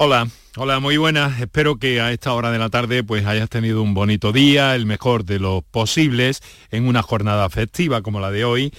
[0.00, 1.40] Hola, hola, muy buenas.
[1.40, 4.86] Espero que a esta hora de la tarde pues hayas tenido un bonito día, el
[4.86, 6.40] mejor de los posibles,
[6.70, 8.72] en una jornada festiva como la de hoy.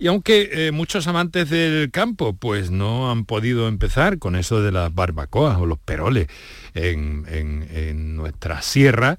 [0.00, 4.72] Y aunque eh, muchos amantes del campo pues no han podido empezar con eso de
[4.72, 6.26] las barbacoas o los peroles
[6.74, 9.16] en, en nuestra sierra,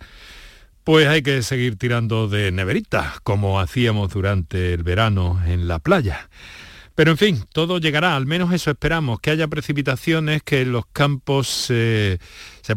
[0.83, 6.27] pues hay que seguir tirando de neveritas, como hacíamos durante el verano en la playa.
[6.95, 11.47] Pero en fin, todo llegará, al menos eso esperamos, que haya precipitaciones, que los campos
[11.47, 12.19] se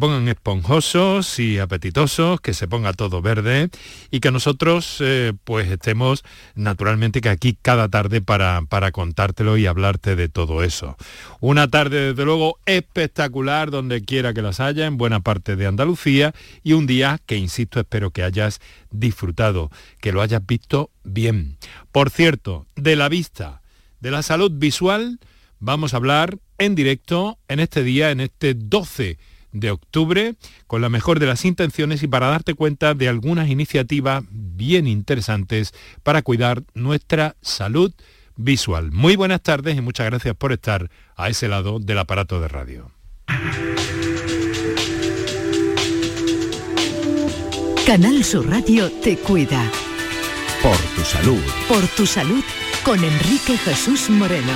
[0.01, 3.71] pongan esponjosos y apetitosos, que se ponga todo verde
[4.11, 6.25] y que nosotros eh, pues estemos
[6.57, 10.97] naturalmente que aquí cada tarde para, para contártelo y hablarte de todo eso.
[11.41, 16.35] Una tarde desde luego espectacular donde quiera que las haya, en buena parte de Andalucía
[16.65, 18.61] y un día que, insisto, espero que hayas
[18.91, 21.57] disfrutado, que lo hayas visto bien.
[21.93, 23.58] Por cierto, de la vista,
[24.01, 25.19] de la salud visual
[25.61, 29.19] vamos a hablar en directo en este día, en este 12
[29.53, 30.35] de octubre,
[30.67, 35.73] con la mejor de las intenciones y para darte cuenta de algunas iniciativas bien interesantes
[36.03, 37.93] para cuidar nuestra salud
[38.37, 38.93] visual.
[38.93, 42.93] Muy buenas tardes y muchas gracias por estar a ese lado del aparato de radio.
[47.87, 49.71] Canal Sur Radio te cuida.
[50.63, 51.41] Por tu salud.
[51.69, 52.45] Por tu salud
[52.89, 54.51] con Enrique Jesús Moreno.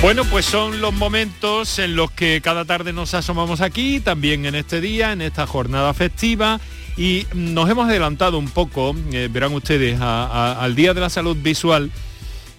[0.00, 4.56] Bueno, pues son los momentos en los que cada tarde nos asomamos aquí, también en
[4.56, 6.58] este día, en esta jornada festiva,
[6.96, 11.92] y nos hemos adelantado un poco, eh, verán ustedes, al Día de la Salud Visual,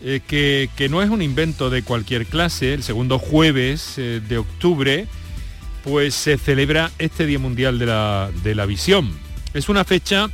[0.02, 5.08] eh, que, no es un invento de cualquier clase, el segundo jueves eh, de octubre,
[5.84, 9.12] pues se celebra este Día Mundial de la, de la Visión.
[9.54, 10.30] Es una fecha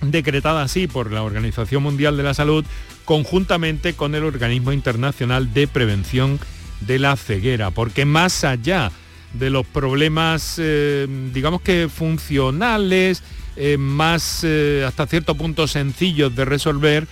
[0.00, 2.64] decretada así por la Organización Mundial de la Salud
[3.04, 6.38] conjuntamente con el Organismo Internacional de Prevención
[6.80, 8.90] de la Ceguera, porque más allá
[9.32, 13.22] de los problemas, eh, digamos que funcionales,
[13.56, 17.06] eh, más eh, hasta cierto punto sencillos de resolver,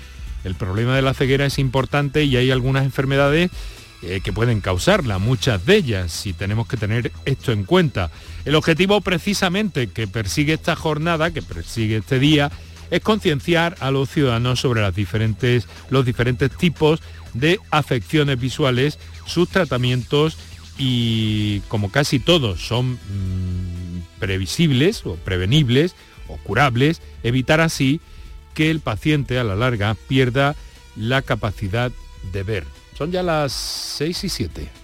[0.45, 3.51] el problema de la ceguera es importante y hay algunas enfermedades
[4.23, 8.11] que pueden causarla, muchas de ellas, y tenemos que tener esto en cuenta.
[8.45, 12.53] El objetivo precisamente que persigue esta jornada, que persigue este día,
[12.95, 20.39] es concienciar a los ciudadanos sobre los diferentes tipos de afecciones visuales, sus tratamientos
[20.79, 25.97] y como casi todos son mm, previsibles o prevenibles
[26.29, 28.01] o curables, evitar así
[28.55, 30.55] que el paciente a la larga pierda
[30.95, 31.91] la capacidad
[32.33, 32.65] de ver.
[32.97, 33.53] Son ya las
[33.99, 34.84] 6 y 7.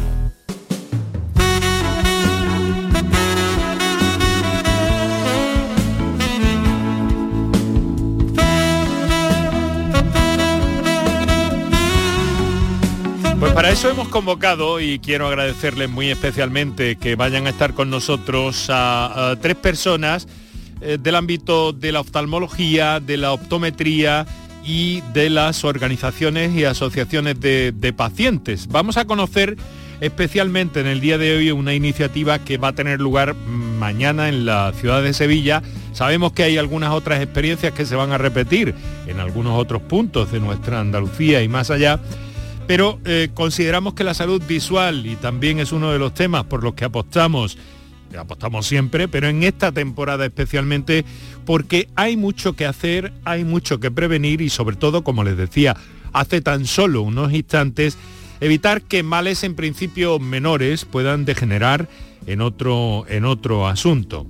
[13.41, 18.67] Para eso hemos convocado y quiero agradecerles muy especialmente que vayan a estar con nosotros
[18.69, 20.27] a, tres personas
[20.79, 24.25] eh, del ámbito de la oftalmología, de la optometría
[24.63, 28.67] y de las organizaciones y asociaciones de pacientes.
[28.67, 29.57] Vamos a conocer
[30.01, 34.45] especialmente en el día de hoy una iniciativa que va a tener lugar mañana en
[34.45, 35.61] la ciudad de Sevilla.
[35.93, 38.73] Sabemos que hay algunas otras experiencias que se van a repetir
[39.07, 41.99] en algunos otros puntos de nuestra Andalucía y más allá
[42.67, 46.63] pero eh, consideramos que la salud visual, y también es uno de los temas por
[46.63, 47.57] los que apostamos,
[48.17, 51.05] apostamos siempre, pero en esta temporada especialmente,
[51.45, 55.75] porque hay mucho que hacer, hay mucho que prevenir y sobre todo, como les decía,
[56.13, 57.97] hace tan solo unos instantes,
[58.39, 61.87] evitar que males en principio menores puedan degenerar
[62.25, 64.27] en otro, en otro asunto.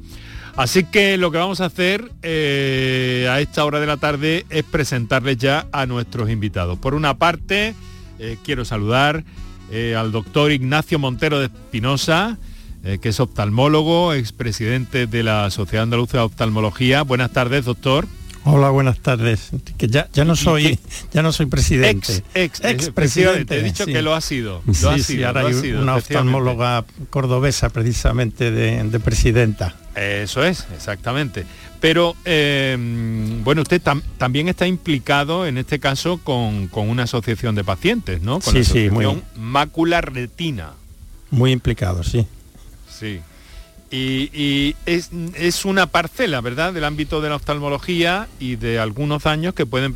[0.56, 4.64] Así que lo que vamos a hacer eh, a esta hora de la tarde es
[4.64, 6.78] presentarles ya a nuestros invitados.
[6.78, 7.74] Por una parte,
[8.22, 9.24] eh, quiero saludar
[9.72, 12.38] eh, al doctor Ignacio Montero de Espinosa,
[12.84, 17.02] eh, que es oftalmólogo, expresidente de la Sociedad Andaluza de Oftalmología.
[17.02, 18.06] Buenas tardes, doctor.
[18.44, 19.50] Hola, buenas tardes.
[19.78, 20.80] Que ya, ya no soy
[21.14, 22.24] ya no soy presidente.
[22.36, 23.58] Ex, ex, presidente.
[23.58, 24.62] He dicho que lo ha sido.
[24.72, 29.81] sí, sí, ahora hay una oftalmóloga cordobesa precisamente de presidenta.
[29.96, 31.46] Eso es, exactamente.
[31.80, 32.78] Pero, eh,
[33.44, 33.82] bueno, usted
[34.18, 38.40] también está implicado en este caso con, una asociación de pacientes, ¿no?
[38.40, 39.22] Con sí, sí, muy...
[39.36, 40.74] Mácula Retina.
[41.32, 42.28] Muy implicado, sí.
[42.88, 43.22] Sí.
[43.94, 49.66] Y, es, una parcela, ¿verdad?, del ámbito de la oftalmología y de algunos daños que
[49.66, 49.96] pueden,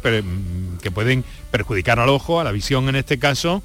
[0.82, 3.64] que pueden perjudicar al ojo, a la visión en este caso,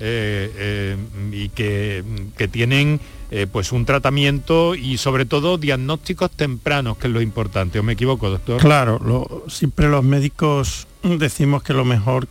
[0.00, 0.96] eh, eh,
[1.32, 2.04] y que,
[2.50, 3.00] tienen
[3.36, 7.78] eh, pues un tratamiento y sobre todo diagnósticos tempranos, que es lo importante.
[7.78, 8.58] ¿O me equivoco, doctor?
[8.62, 12.28] Claro, siempre los médicos decimos que lo mejor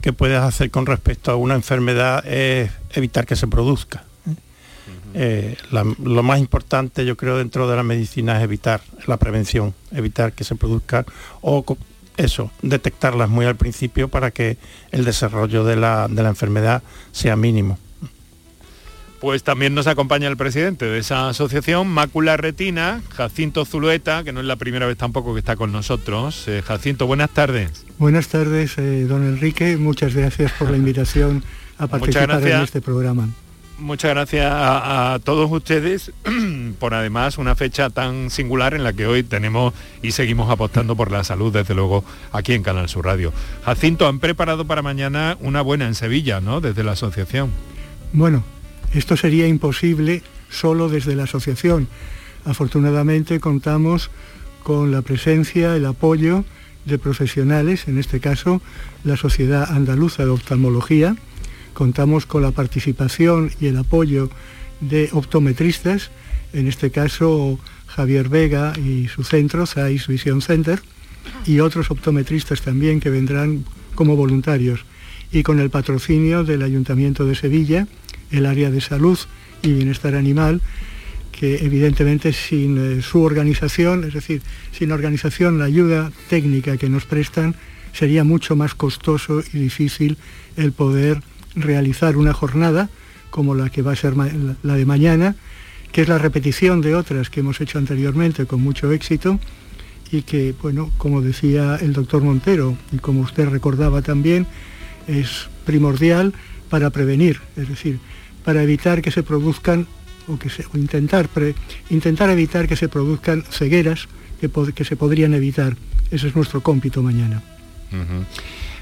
[0.00, 4.04] que puedes hacer con respecto a una enfermedad es evitar que se produzca.
[5.12, 10.32] Eh, lo más importante yo creo dentro de la medicina es evitar la prevención, evitar
[10.32, 11.04] que se produzca
[11.42, 11.62] o
[12.16, 14.56] eso, detectarlas muy al principio para que
[14.92, 17.78] el desarrollo de la, de la enfermedad sea mínimo.
[19.20, 24.38] Pues también nos acompaña el presidente de esa asociación, Mácula Retina, Jacinto Zulueta, que no
[24.38, 26.46] es la primera vez tampoco que está con nosotros.
[26.46, 27.84] Eh, Jacinto, buenas tardes.
[27.98, 29.76] Buenas tardes, eh, don Enrique.
[29.76, 31.42] Muchas gracias por la invitación
[31.78, 33.28] a participar en este programa.
[33.78, 36.12] Muchas gracias a, todos ustedes
[36.80, 39.72] por además una fecha tan singular en la que hoy tenemos
[40.02, 43.32] y seguimos apostando por la salud, desde luego, aquí en Canal Sur Radio.
[43.64, 46.60] Jacinto, han preparado para mañana una buena en Sevilla, ¿no?
[46.60, 47.50] Desde la asociación.
[48.12, 48.42] Bueno,
[48.94, 51.88] esto sería imposible solo desde la asociación.
[52.44, 54.10] Afortunadamente contamos
[54.62, 56.44] con la presencia, el apoyo
[56.84, 58.62] de profesionales, en este caso
[59.04, 61.16] la Sociedad Andaluza de Oftalmología,
[61.74, 64.30] contamos con la participación y el apoyo
[64.80, 66.10] de optometristas,
[66.52, 70.80] en este caso Javier Vega y su centro, SAIS Vision Center,
[71.46, 73.64] y otros optometristas también que vendrán
[73.94, 74.84] como voluntarios,
[75.30, 77.86] y con el patrocinio del Ayuntamiento de Sevilla,
[78.30, 79.18] el área de salud
[79.62, 80.60] y bienestar animal,
[81.32, 84.42] que evidentemente sin eh, su organización, es decir,
[84.72, 87.54] sin organización, la ayuda técnica que nos prestan,
[87.92, 90.18] sería mucho más costoso y difícil
[90.56, 91.22] el poder
[91.54, 92.88] realizar una jornada
[93.30, 95.36] como la que va a ser la de mañana,
[95.92, 99.38] que es la repetición de otras que hemos hecho anteriormente con mucho éxito
[100.10, 104.46] y que, bueno, como decía el doctor Montero y como usted recordaba también,
[105.06, 106.34] es primordial
[106.68, 107.98] para prevenir, es decir,
[108.44, 109.86] para evitar que se produzcan
[110.26, 111.28] o, que se, intentar,
[111.90, 114.08] intentar evitar que se produzcan cegueras
[114.40, 115.76] que, que, se podrían evitar.
[116.10, 117.42] Ese es nuestro cómpito mañana.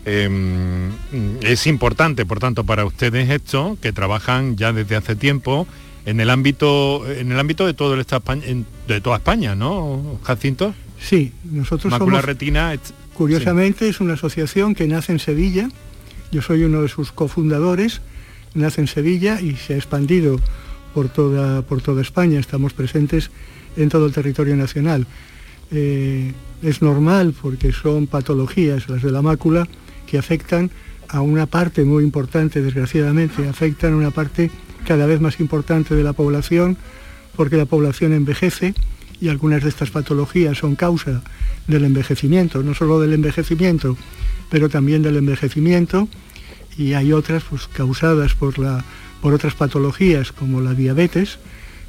[0.04, 0.90] Em,
[1.40, 5.66] es importante, por tanto, para ustedes esto, que trabajan ya desde hace tiempo
[6.04, 8.06] en el ámbito, en el ámbito de todo el
[8.86, 10.74] de toda España, ¿no, Jacinto?
[11.00, 12.24] Sí, nosotros somos...
[12.24, 12.74] Retina...
[13.14, 15.68] Curiosamente es una asociación que nace en Sevilla,
[16.36, 18.02] yo soy uno de sus cofundadores,
[18.52, 20.38] nace en Sevilla y se ha expandido
[20.92, 23.30] por toda, por toda España, estamos presentes
[23.74, 25.06] en todo el territorio nacional.
[25.70, 29.66] Eh, es normal porque son patologías, las de la mácula,
[30.06, 30.70] que afectan
[31.08, 34.50] a una parte muy importante, desgraciadamente, afectan a una parte
[34.86, 36.76] cada vez más importante de la población,
[37.34, 38.74] porque la población envejece
[39.22, 41.22] y algunas de estas patologías son causa
[41.66, 43.96] del envejecimiento, no solo del envejecimiento,
[44.50, 46.10] pero también del envejecimiento,
[46.78, 48.84] y hay otras pues, causadas por, la,
[49.20, 51.38] por otras patologías como la diabetes,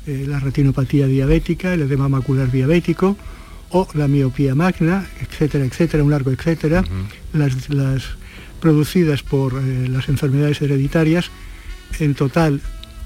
[0.06, 3.18] eh, la retinopatía diabética, el edema macular diabético,
[3.70, 6.84] o la miopía magna, etcétera, etcétera, un largo etcétera,
[7.34, 8.18] las,
[8.62, 11.30] producidas por eh, las enfermedades hereditarias,
[12.00, 12.62] en total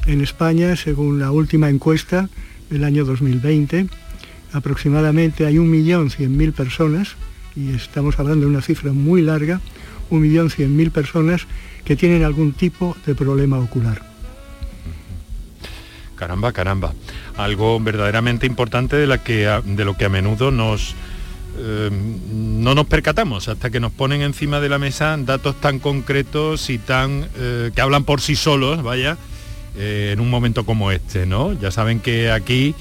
[0.05, 2.29] en España, según la última encuesta
[2.69, 3.87] del año 2020,
[4.53, 7.15] aproximadamente hay 1.100.000 personas,
[7.55, 9.59] y estamos hablando de una cifra muy larga,
[10.09, 11.47] 1.100.000 personas
[11.83, 14.11] que tienen algún tipo de problema ocular.
[16.21, 16.93] Caramba, caramba.
[17.35, 20.93] Algo verdaderamente importante de, la que, de lo que a menudo nos,
[21.57, 21.89] eh,
[22.31, 26.77] no nos percatamos hasta que nos ponen encima de la mesa datos tan concretos y
[26.77, 29.17] tan eh, que hablan por sí solos, vaya,
[29.75, 31.53] eh, en un momento como este, ¿no?
[31.53, 32.75] Ya saben que aquí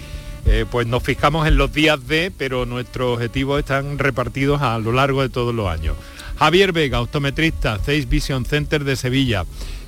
[0.70, 5.22] pues nos fijamos en los días de, pero nuestros objetivos están repartidos a lo largo
[5.22, 5.96] de todos los años.
[6.40, 9.44] Javier Vega, optometrista, Face Vision Center de Sevilla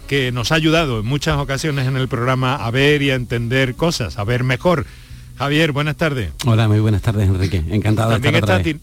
[0.07, 3.75] que nos ha ayudado en muchas ocasiones en el programa a ver y a entender
[3.75, 4.85] cosas, a ver mejor.
[5.39, 6.33] Javier, buenas tardes.
[6.45, 7.65] Hola, muy buenas tardes, Enrique.
[7.71, 8.75] Encantado también de estar otra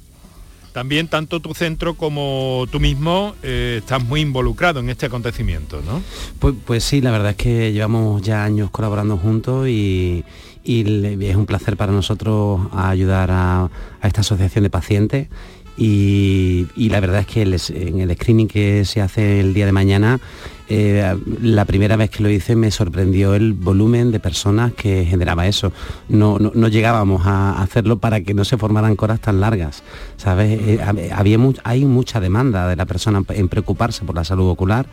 [0.74, 6.02] También tanto tu centro como tú mismo eh, estás muy involucrado en este acontecimiento, ¿no?
[6.40, 10.26] Pues, pues, sí, la verdad es que llevamos ya años colaborando juntos y,
[10.64, 13.70] es un placer para nosotros ayudar a,
[14.02, 15.28] esta asociación de pacientes
[15.80, 20.20] y, la verdad es que en el screening que se hace el día de mañana
[20.72, 25.48] eh, la primera vez que lo hice me sorprendió el volumen de personas que generaba
[25.48, 25.72] eso.
[26.10, 29.82] No, no, llegábamos a hacerlo para que no se formaran coras tan largas,
[30.20, 30.60] ¿sabes?
[30.68, 30.80] Eh,
[31.14, 34.86] había hay mucha demanda de la persona en preocuparse por la salud ocular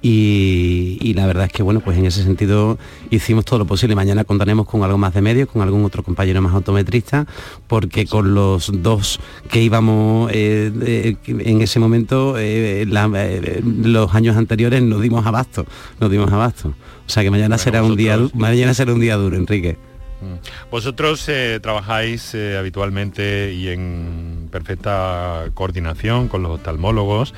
[0.00, 2.78] y, la verdad es que, bueno, pues en ese sentido
[3.10, 3.96] hicimos todo lo posible.
[3.96, 7.26] Mañana contaremos con algo más de medios, con algún otro compañero más autometrista,
[7.66, 9.18] porque con los dos
[9.50, 15.66] que íbamos eh, en ese momento, los años anteriores nos dimos abasto,
[15.98, 16.68] nos dimos abasto.
[16.68, 19.76] O sea que mañana será un día mañana será un día duro, Enrique.
[20.20, 20.70] Mm.
[20.70, 27.34] Vosotros eh, trabajáis eh, habitualmente y en perfecta coordinación con los oftalmólogos,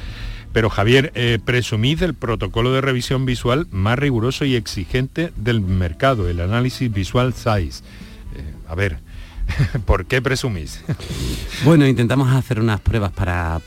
[0.52, 6.29] pero Javier, eh, presumís el protocolo de revisión visual más riguroso y exigente del mercado,
[6.29, 7.83] el análisis visual size.
[8.69, 8.99] a ver,
[9.85, 10.83] ¿Por qué presumís?
[11.64, 13.61] Bueno, intentamos hacer unas pruebas para,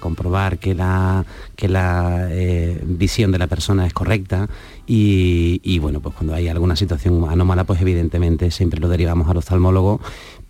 [0.00, 4.48] comprobar que la, que la eh, visión de la persona es correcta
[4.86, 10.00] y, bueno, pues cuando hay alguna situación anómala, pues evidentemente siempre lo derivamos al oftalmólogo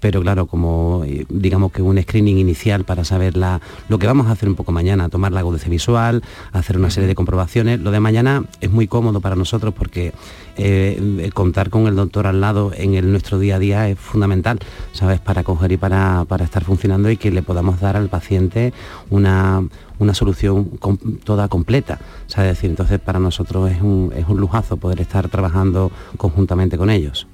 [0.01, 4.33] pero claro, como eh, digamos que un screening inicial para saber lo que vamos a
[4.33, 6.23] hacer un poco mañana, tomar la agudeza visual,
[6.53, 7.81] hacer una serie de comprobaciones.
[7.81, 10.13] Lo de mañana es muy cómodo para nosotros porque
[10.57, 14.59] eh, contar con el doctor al lado en el, nuestro día a día es fundamental,
[14.93, 15.21] ¿sabes?
[15.21, 18.73] Para coger y para, estar funcionando y que le podamos dar al paciente
[19.11, 19.67] una,
[20.13, 20.79] solución
[21.25, 21.99] toda completa.
[22.27, 22.63] ¿sabes?
[22.65, 27.27] entonces para nosotros es un, es un lujazo poder estar trabajando conjuntamente con ellos.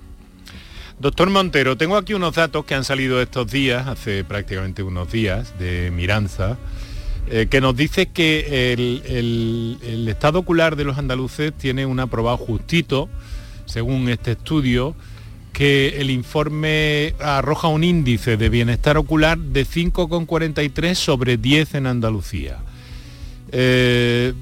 [1.03, 5.53] Doctor Montero, tengo aquí unos datos que han salido estos días, hace prácticamente unos días,
[5.59, 6.59] de Miranza,
[7.29, 13.09] eh, que nos dice que el, estado ocular de los andaluces tiene un aprobado justito,
[13.67, 14.95] según este estudio,
[15.53, 22.59] que el informe arroja un índice de bienestar ocular de 5,43 sobre 10 en Andalucía.
[23.51, 24.35] Eh,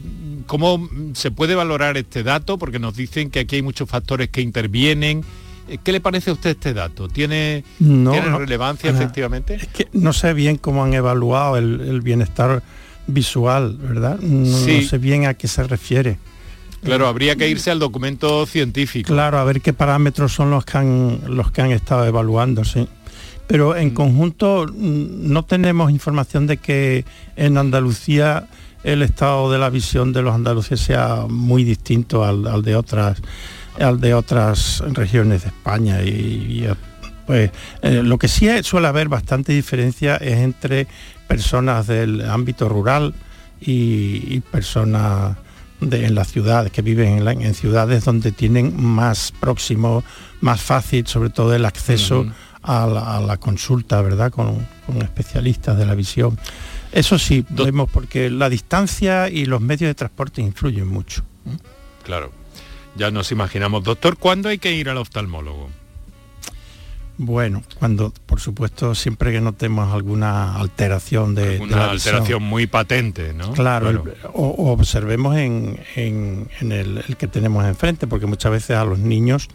[0.47, 2.59] ¿Cómo se puede valorar este dato?
[2.59, 5.25] Porque nos dicen que aquí hay muchos factores que intervienen
[5.79, 7.09] ¿Qué le parece a usted este dato?
[7.09, 9.55] ¿Tiene, relevancia efectivamente?
[9.55, 12.63] Es que no sé bien cómo han evaluado el, bienestar
[13.07, 14.19] visual, ¿verdad?
[14.21, 16.19] No, sé bien a qué se refiere.
[16.83, 19.13] Claro, habría que irse al documento científico.
[19.13, 22.89] Claro, a ver qué parámetros son los que han, los que han estado evaluando, sí.
[23.47, 23.95] Pero en mm.
[23.95, 27.05] conjunto mm, no tenemos información de que
[27.37, 28.49] en Andalucía
[28.83, 33.21] el estado de la visión de los andaluces sea muy distinto al de otras
[33.79, 36.67] al de otras regiones de España y,
[37.27, 37.51] pues
[37.83, 40.87] eh, lo que sí suele haber bastante diferencia es entre
[41.29, 43.15] personas del ámbito rural
[43.61, 45.37] y, personas
[45.81, 50.03] de, en la ciudad, que viven en, ciudades donde tienen más próximo,
[50.41, 52.27] más fácil, sobre todo el acceso
[52.63, 54.33] a, la, consulta, ¿verdad?
[54.33, 54.67] Con,
[55.01, 56.39] especialistas de la visión.
[56.91, 61.23] Eso sí, vemos porque la distancia y los medios de transporte influyen mucho.
[62.03, 62.40] Claro.
[63.01, 63.83] Ya nos imaginamos.
[63.83, 65.71] Doctor, ¿cuándo hay que ir al oftalmólogo?
[67.17, 73.55] Bueno, cuando, por supuesto, siempre que notemos alguna alteración de, una alteración muy patente, ¿no?
[73.55, 74.05] Claro,
[74.35, 79.49] o, observemos en, el, que tenemos enfrente, porque muchas veces a los niños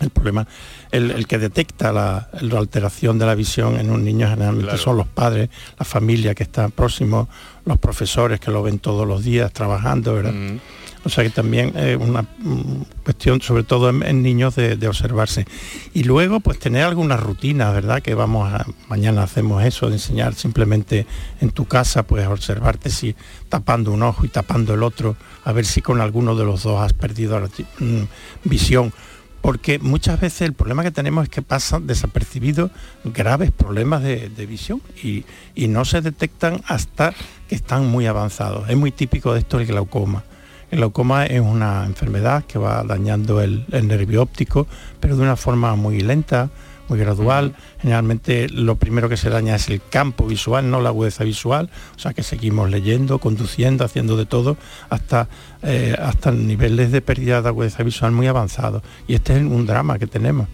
[0.00, 0.48] el problema,
[0.92, 5.50] el, que detecta la, alteración de la visión en un niño generalmente son los padres,
[5.78, 7.28] la familia que está próximo,
[7.66, 10.32] los profesores que lo ven todos los días trabajando, ¿verdad?
[10.32, 10.58] Mm.
[11.06, 15.46] O sea que también es una mm, cuestión, sobre todo en, niños, de, observarse.
[15.94, 18.02] Y luego, pues tener alguna rutina, ¿verdad?
[18.02, 21.06] Que vamos a, mañana hacemos eso, de enseñar simplemente
[21.40, 23.14] en tu casa, pues a observarte si
[23.48, 26.82] tapando un ojo y tapando el otro, a ver si con alguno de los dos
[26.82, 27.46] has perdido la
[27.78, 28.02] mm,
[28.42, 28.92] visión
[29.40, 32.72] porque muchas veces el problema que tenemos es que pasan desapercibidos
[33.04, 37.14] graves problemas de, visión y, y, no se detectan hasta
[37.48, 38.68] que están muy avanzados.
[38.68, 40.24] Es muy típico de esto el glaucoma.
[40.70, 44.66] El glaucoma es una enfermedad que va dañando el, nervio óptico,
[44.98, 46.50] pero de una forma muy lenta,
[46.88, 47.54] muy gradual.
[47.80, 51.98] Generalmente lo primero que se daña es el campo visual, no la agudeza visual, o
[52.00, 54.56] sea que seguimos leyendo, conduciendo, haciendo de todo,
[54.90, 55.28] hasta,
[55.62, 58.82] eh, hasta niveles de pérdida de agudeza visual muy avanzados.
[59.06, 60.48] Y este es un drama que tenemos,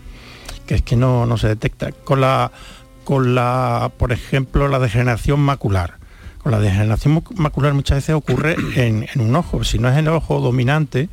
[0.66, 1.90] que es que no, no se detecta.
[1.92, 2.52] Con la,
[3.04, 6.01] con la, por ejemplo, la degeneración macular
[6.50, 9.62] la degeneración macular muchas veces ocurre en, un ojo.
[9.64, 11.08] Si no es el ojo dominante,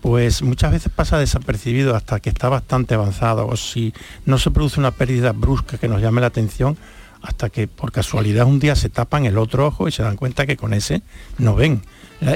[0.00, 3.46] pues muchas veces pasa desapercibido hasta que está bastante avanzado.
[3.46, 3.94] O si
[4.26, 6.76] no se produce una pérdida brusca que nos llame la atención,
[7.22, 10.46] hasta que por casualidad un día se tapan el otro ojo y se dan cuenta
[10.46, 11.02] que con ese
[11.38, 11.82] no ven.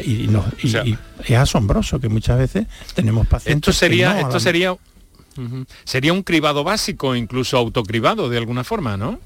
[0.05, 0.29] Y,
[1.27, 3.69] es asombroso que muchas veces tenemos pacientes.
[3.69, 4.77] Esto sería, esto sería,
[5.85, 9.19] sería un cribado básico, incluso autocribado de alguna forma, ¿no?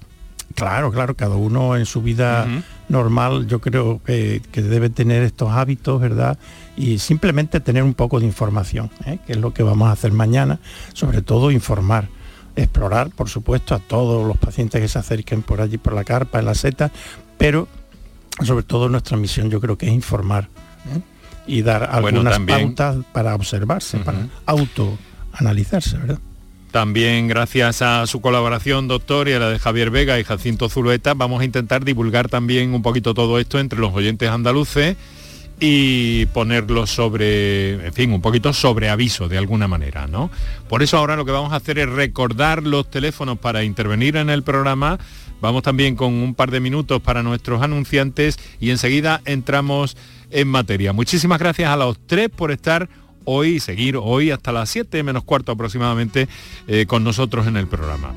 [0.54, 2.46] Claro, claro, cada uno en su vida
[2.88, 6.38] normal yo creo que, debe tener estos hábitos, ¿verdad?
[6.76, 9.18] Y simplemente tener un poco de información, ¿eh?
[9.26, 10.60] que es lo que vamos a hacer mañana,
[10.92, 12.08] sobre todo informar,
[12.54, 16.38] explorar, por supuesto, a todos los pacientes que se acerquen por allí, por la carpa,
[16.38, 16.90] en la seta,
[17.38, 17.68] pero
[18.42, 20.48] sobre todo nuestra misión yo creo que es informar
[20.94, 21.00] ¿eh?
[21.46, 26.18] y dar algunas pautas para observarse, para autoanalizarse, ¿verdad?
[26.76, 31.14] También gracias a su colaboración, doctor, y a la de Javier Vega y Jacinto Zulueta,
[31.14, 34.99] vamos a intentar divulgar también un poquito todo esto entre los oyentes andaluces
[35.59, 40.30] y ponerlo sobre, en fin, un poquito sobre aviso de alguna manera, ¿no?
[40.68, 44.28] Por eso ahora lo que vamos a hacer es recordar los teléfonos para intervenir en
[44.28, 44.99] el programa.
[45.40, 49.97] Vamos también con un par de minutos para nuestros anunciantes y enseguida entramos
[50.30, 50.92] en materia.
[50.92, 52.90] Muchísimas gracias a los tres por estar
[53.26, 56.28] hoy, seguir hoy hasta las 7 menos cuarto aproximadamente
[56.66, 58.14] eh, con nosotros en el programa.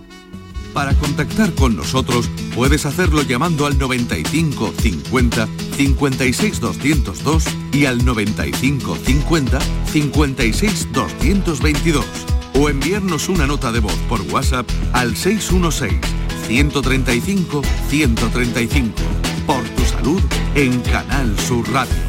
[0.73, 8.95] Para contactar con nosotros puedes hacerlo llamando al 95 50 56 202 y al 95
[8.95, 9.59] 50
[9.91, 12.05] 56 222
[12.53, 15.99] o enviarnos una nota de voz por WhatsApp al 616
[16.47, 18.93] 135 135
[19.45, 20.21] por tu salud
[20.55, 22.08] en Canal Sur Radio.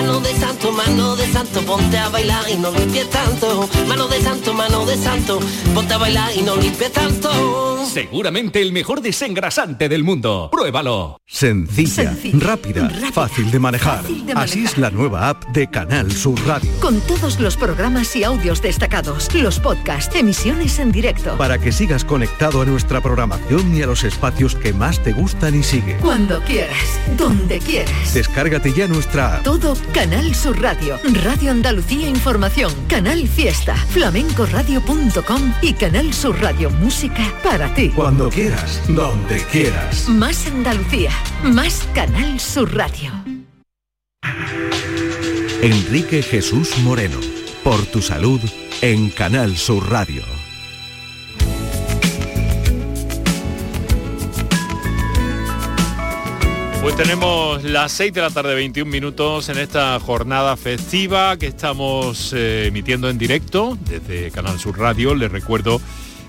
[0.00, 4.20] mano de santo, mano de santo, ponte a bailar y no limpies tanto, mano de
[4.22, 5.40] santo, mano de santo,
[5.74, 7.84] ponte a bailar y no limpies tanto.
[7.84, 10.48] Seguramente el mejor desengrasante del mundo.
[10.52, 11.18] Pruébalo.
[11.26, 14.04] Sencilla, rápida, fácil de manejar.
[14.36, 16.70] Así es la nueva app de Canal Sur Radio.
[16.80, 21.36] Con todos los programas y audios destacados, los podcasts, emisiones en directo.
[21.36, 25.58] Para que sigas conectado a nuestra programación y a los espacios que más te gustan
[25.58, 25.98] y sigue.
[25.98, 28.14] Cuando quieras, donde quieras.
[28.14, 29.42] Descárgate ya nuestra app.
[29.42, 37.22] Todo Canal Sur Radio, Radio Andalucía Información, Canal Fiesta, flamencoradio.com y Canal Sur Radio Música
[37.44, 37.90] para ti.
[37.90, 40.08] Cuando quieras, donde quieras.
[40.08, 41.10] Más Andalucía,
[41.42, 43.12] más Canal Sur Radio.
[45.60, 47.20] Enrique Jesús Moreno,
[47.62, 48.40] por tu salud
[48.80, 50.39] en Canal Sur Radio.
[56.90, 62.32] Pues tenemos las 6 de la tarde, 21 minutos en esta jornada festiva que estamos
[62.32, 65.14] eh, emitiendo en directo desde Canal Sur Radio.
[65.14, 65.80] Les recuerdo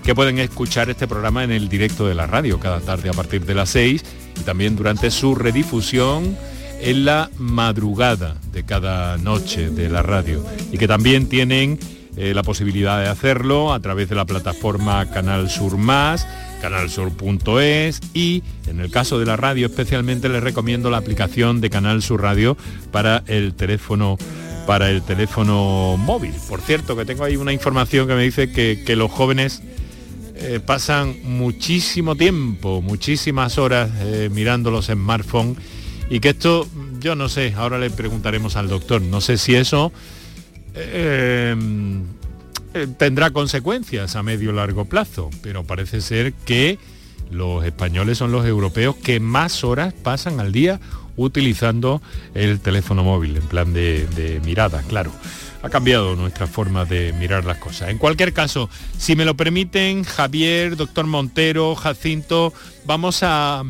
[0.04, 3.44] que pueden escuchar este programa en el directo de la radio cada tarde a partir
[3.44, 4.04] de las 6
[4.38, 6.38] y también durante su redifusión
[6.80, 11.80] en la madrugada de cada noche de la radio y que también tienen
[12.16, 16.26] eh, la posibilidad de hacerlo a través de la plataforma Canal Sur Más,
[16.60, 22.02] canalsur.es y en el caso de la radio especialmente les recomiendo la aplicación de Canal
[22.02, 22.56] Sur Radio
[22.90, 24.18] para el teléfono
[24.66, 26.34] para el teléfono móvil.
[26.48, 29.62] Por cierto, que tengo ahí una información que me dice que, los jóvenes
[30.36, 35.56] eh, pasan muchísimo tiempo, muchísimas horas eh, mirando los smartphones
[36.10, 36.68] y que esto,
[37.00, 39.92] yo no sé, ahora le preguntaremos al doctor, no sé si eso
[40.74, 41.56] eh,
[42.74, 46.78] eh, tendrá consecuencias a medio largo plazo, pero parece ser que
[47.30, 50.80] los españoles son los europeos que más horas pasan al día
[51.16, 52.00] utilizando
[52.34, 55.12] el teléfono móvil, en plan de, de mirada, claro
[55.64, 57.90] ha cambiado nuestra forma de mirar las cosas.
[57.90, 62.52] En cualquier caso, si me lo permiten, Javier, doctor Montero, Jacinto,
[62.84, 63.62] vamos a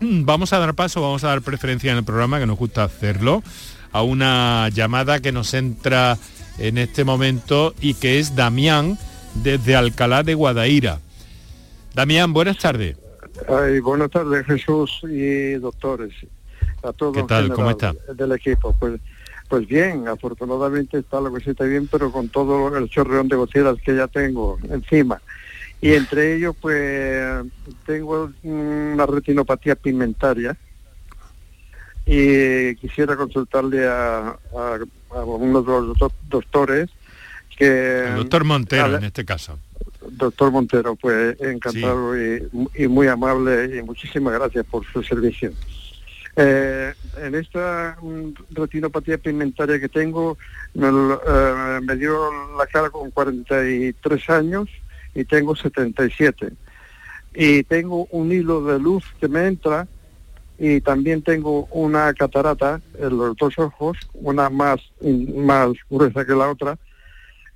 [0.00, 2.84] Mm, vamos a dar paso, vamos a dar preferencia en el programa, que nos gusta
[2.84, 3.42] hacerlo,
[3.92, 6.16] a una llamada que nos entra
[6.58, 8.98] en este momento y que es Damián
[9.34, 11.00] desde Alcalá de Guadaira.
[11.94, 12.96] Damián, buenas tardes.
[13.82, 16.12] buenas tardes Jesús y doctores.
[16.82, 17.52] A todos ¿Qué tal?
[17.52, 17.94] ¿Cómo está?
[18.14, 18.74] Del equipo.
[18.78, 19.00] Pues,
[19.48, 23.94] pues bien, afortunadamente está la cosita bien, pero con todo el chorreón de goteras que
[23.94, 25.20] ya tengo encima
[25.80, 27.44] y entre ellos pues
[27.86, 30.56] tengo una retinopatía pigmentaria
[32.06, 35.64] y quisiera consultarle a, a, unos
[36.28, 36.88] doctores
[37.56, 38.06] que...
[38.08, 39.58] El doctor Montero en este caso.
[40.10, 45.52] Doctor Montero, pues encantado y, muy amable y muchísimas gracias por su servicio.
[46.36, 47.98] Eh, en esta
[48.50, 50.38] retinopatía pigmentaria que tengo,
[50.74, 54.68] me, eh, me dio la cara con 43 años
[55.14, 56.52] y tengo 77.
[57.34, 59.86] Y tengo un hilo de luz que me entra
[60.62, 64.78] y también tengo una catarata en los dos ojos, una más,
[65.34, 66.76] más gruesa que la otra.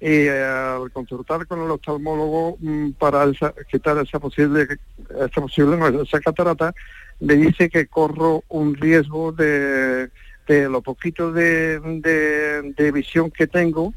[0.01, 4.67] Y eh, al consultar con el oftalmólogo mm, para esa- quitar esa posible,
[5.11, 6.73] esa posible no, esa catarata,
[7.21, 10.09] me dice que corro un riesgo de,
[10.49, 13.93] de lo poquito de, de- de visión que tengo,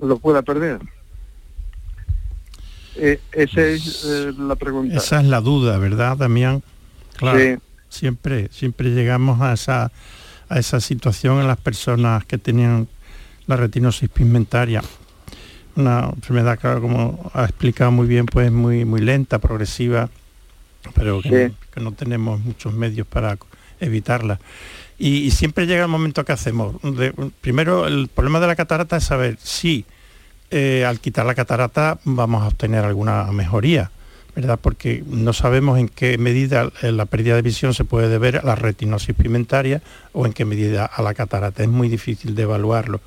[0.00, 0.80] lo pueda perder.
[2.96, 4.96] Eh, esa es eh, la pregunta.
[4.96, 6.62] Esa es la duda, ¿verdad, Damián?
[7.16, 7.38] Claro.
[7.38, 7.56] Sí.
[7.94, 9.92] Siempre, siempre llegamos a esa,
[10.48, 12.88] a esa situación en las personas que tenían
[13.46, 14.82] la retinosis pigmentaria.
[15.76, 20.08] Una enfermedad, claro, como ha explicado muy bien, pues muy, muy lenta, progresiva,
[20.94, 21.52] pero que, Sí.
[21.52, 23.38] no, que no tenemos muchos medios para
[23.80, 24.40] evitarla.
[24.98, 26.80] Y, y siempre llega el momento que hacemos.
[26.82, 29.84] de- primero, el problema de la catarata es saber si
[30.50, 33.90] eh, al quitar la catarata vamos a obtener alguna mejoría,
[34.34, 34.58] ¿verdad?
[34.60, 38.42] Porque no sabemos en qué medida eh, la pérdida de visión se puede deber a
[38.42, 41.62] la retinosis pigmentaria o en qué medida a la catarata.
[41.62, 43.00] Es muy difícil de evaluarlo.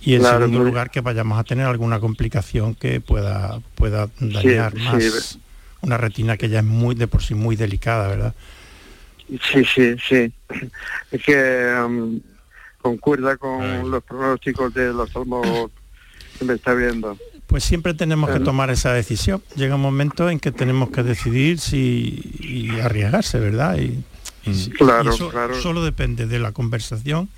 [0.00, 4.72] Y en Claro, segundo lugar, que vayamos a tener alguna complicación que pueda, pueda dañar
[4.72, 5.38] sí, más
[5.84, 8.34] una retina que ya es muy de por sí muy delicada, ¿verdad?
[9.28, 10.32] Sí, sí, sí.
[11.10, 12.20] Es que um,
[12.80, 15.70] concuerda con los pronósticos de los salmos
[16.38, 17.16] que me está viendo.
[17.46, 19.42] Pues siempre tenemos que tomar esa decisión.
[19.54, 23.76] Llega un momento en que tenemos que decidir si y arriesgarse, ¿verdad?
[23.78, 24.02] Y,
[24.48, 25.54] y Claro, y eso claro.
[25.60, 27.28] solo depende de la conversación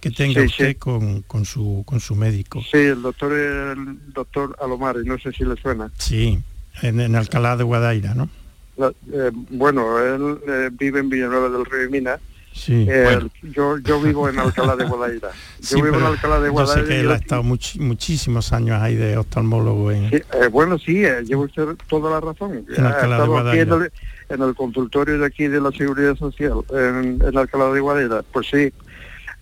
[0.00, 0.74] que tenga Sí, usted sí.
[0.76, 2.62] Con, con su con su médico.
[2.70, 5.90] Sí, el doctor el doctor Alomar, no sé si le suena.
[5.98, 6.38] Sí,
[6.82, 8.28] en, en Alcalá de Guadaira, ¿no?
[8.76, 12.18] La- eh, bueno, él eh, vive en Villanueva del Río y Mina.
[12.56, 12.86] Sí.
[12.88, 13.30] Eh, Bueno.
[13.42, 15.28] yo, yo vivo en Alcalá de Guadaira.
[15.60, 16.82] Yo Sí, vivo en Alcalá de yo Guadaira.
[16.82, 20.10] sé que él yo- ha estado much- muchísimos años ahí de oftalmólogo en...
[20.10, 22.64] Sí, eh, bueno, sí, eh, lleva usted toda la razón.
[22.76, 23.92] En Ha Alcalá de en el,
[24.30, 28.22] en el consultorio de aquí de la Seguridad Social, en, en Alcalá de Guadaira.
[28.32, 28.72] Pues sí,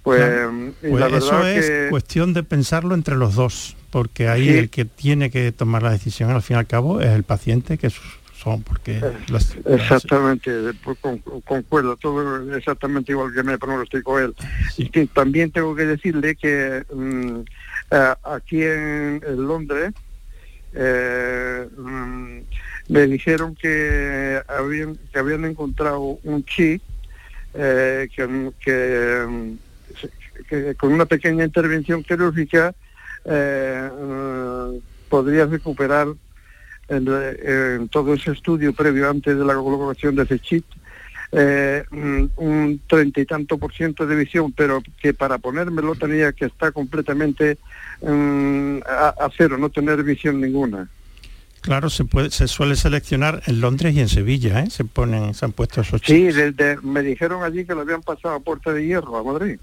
[0.03, 0.20] pues,
[0.83, 1.87] Pues la eso verdad es que...
[1.90, 4.59] cuestión de pensarlo entre los dos, porque ahí Sí.
[4.59, 7.79] el que tiene que tomar la decisión al fin y al cabo es el paciente,
[7.79, 7.90] que
[8.44, 10.50] son, porque las- las- Exactamente,
[10.85, 14.35] pues, con- concuerdo, todo exactamente igual que me pronosticó él.
[14.76, 17.40] Y que también tengo que decirle que mm,
[17.90, 19.92] eh, aquí en, en Londres
[20.74, 22.38] eh, mm,
[22.88, 26.83] me dijeron que habían, que habían encontrado un chip
[27.54, 29.52] eh, que, que, mm,
[30.48, 32.74] que con una pequeña intervención quirúrgica
[33.24, 33.88] eh,
[35.09, 36.09] podría recuperar
[36.88, 40.64] en, en todo ese estudio previo antes de la colocación de ese chip
[41.33, 46.33] eh, mm, un treinta y tanto por ciento de visión, pero que para ponérmelo tenía
[46.33, 47.59] que estar completamente
[48.03, 50.88] mm, a, a cero, no tener visión ninguna.
[51.61, 54.70] Claro, se puede, se suele seleccionar en Londres y en Sevilla, ¿eh?
[54.70, 56.37] se ponen, se han puesto esos Sí, chips.
[56.37, 59.59] desde, me dijeron allí que lo habían pasado a Puerta de Hierro, a Madrid.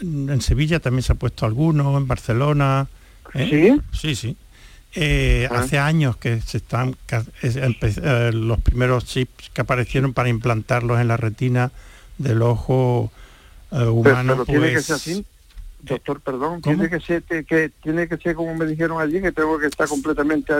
[0.00, 2.86] En Sevilla también se ha puesto alguno, en Barcelona.
[3.34, 3.80] ¿eh?
[3.92, 3.98] ¿Sí?
[3.98, 4.36] Sí, sí.
[4.94, 5.48] Eh.
[5.50, 11.08] Hace años que se están empe- eh, los primeros chips que aparecieron para implantarlos en
[11.08, 11.70] la retina
[12.18, 13.12] del ojo
[13.70, 14.32] eh, Pero, humano.
[14.32, 15.24] pero tiene que pues, ser así,
[15.82, 16.76] doctor, perdón, ¿cómo?
[16.76, 19.66] tiene que ser que, que tiene que ser como me dijeron allí, que tengo que
[19.66, 20.52] estar completamente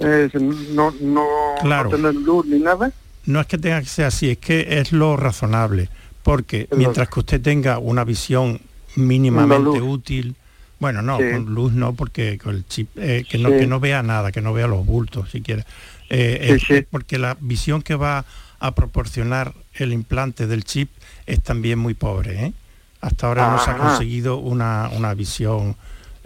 [0.00, 1.26] no, no,
[1.62, 1.90] Claro.
[1.90, 2.90] no tener luz ni nada.
[3.24, 5.88] No es que tenga que ser así, es que es lo razonable,
[6.22, 8.60] porque mientras que usted tenga una visión
[8.94, 10.34] mínimamente útil,
[10.78, 11.24] bueno, no, Sí.
[11.32, 13.56] con luz no, porque con el chip, eh, que, no, Sí.
[13.60, 15.64] que no vea nada, que no vea los bultos siquiera.
[16.10, 18.24] Eh, Sí, es- porque la visión que va
[18.58, 20.90] a proporcionar el implante del chip
[21.26, 22.46] es también muy pobre.
[22.46, 22.52] ¿eh?
[23.00, 25.76] Hasta ahora no se ha conseguido una, una visión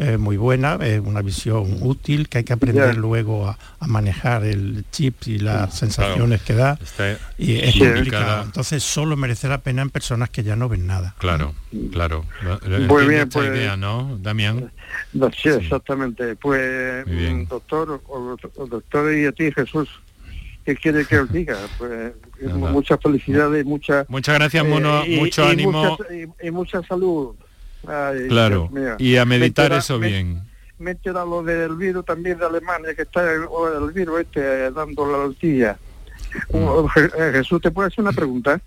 [0.03, 4.45] eh, muy buena, eh, una visión útil que hay que aprender luego a, a manejar
[4.45, 6.79] el chip y las sensaciones que da.
[6.83, 8.43] Está- Y es complicado.
[8.45, 11.15] Entonces solo merece la pena en personas que ya no ven nada.
[11.19, 11.55] Claro,
[11.93, 12.25] claro.
[12.43, 14.73] Muy Entiendo bien, esta pues- idea, ¿no, Damián?
[15.13, 16.35] No, sí, exactamente.
[16.37, 17.43] Pues, Muy bien.
[17.43, 19.89] mm, doctor, o, o doctor y a ti, Jesús,
[20.65, 21.57] ¿qué quiere que os diga?
[21.79, 22.13] Pues
[22.73, 25.73] muchas felicidades, mucha, Muchas gracias, Mono, y- mucho y ánimo.
[25.99, 27.35] mucha- y, y mucha salud.
[27.87, 30.43] Ay, Claro, y a Me meditar entera- eso bien.
[30.79, 33.43] Me he enterado lo del virus también de Alemania, que está el,
[33.83, 35.79] el virus este eh, dando la tortilla.
[36.53, 36.57] Mm.
[36.64, 38.61] Oh, eh, Jesús, ¿te puedo hacer una pregunta?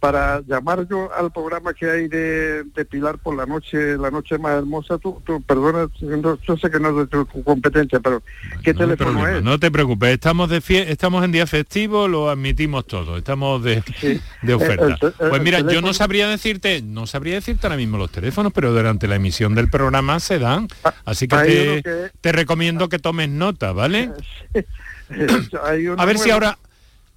[0.00, 4.38] Para llamar yo al programa que hay de, de Pilar por la noche, la noche
[4.38, 8.22] más hermosa, tú, tú perdona, no- yo sé que no es de tu competencia, pero
[8.62, 9.42] ¿qué No teléfono es?
[9.42, 13.82] No te preocupes, estamos de fie- estamos en día festivo, lo admitimos todo, estamos de,
[14.42, 14.86] de oferta.
[14.86, 18.52] el el pues mira, yo no sabría decirte, no sabría decirte ahora mismo los teléfonos,
[18.54, 20.66] pero durante la emisión del programa se dan.
[21.04, 24.10] Así que te, uno que- te recomiendo que tomes nota, ¿vale?
[25.98, 26.58] A ver si ahora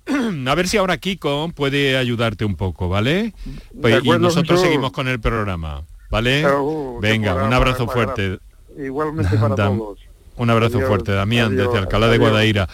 [0.47, 3.33] a ver si ahora Kiko puede ayudarte un poco, ¿vale?
[3.81, 6.45] Pues, y nosotros seguimos con el programa, ¿vale?
[6.45, 8.39] Uh, Venga, un abrazo más fuerte.
[8.77, 9.99] Igualmente para Dam- todos.
[10.35, 12.17] Un abrazo Adiós, fuerte, Damián, adiós, desde Alcalá de.
[12.17, 12.67] Guadaira.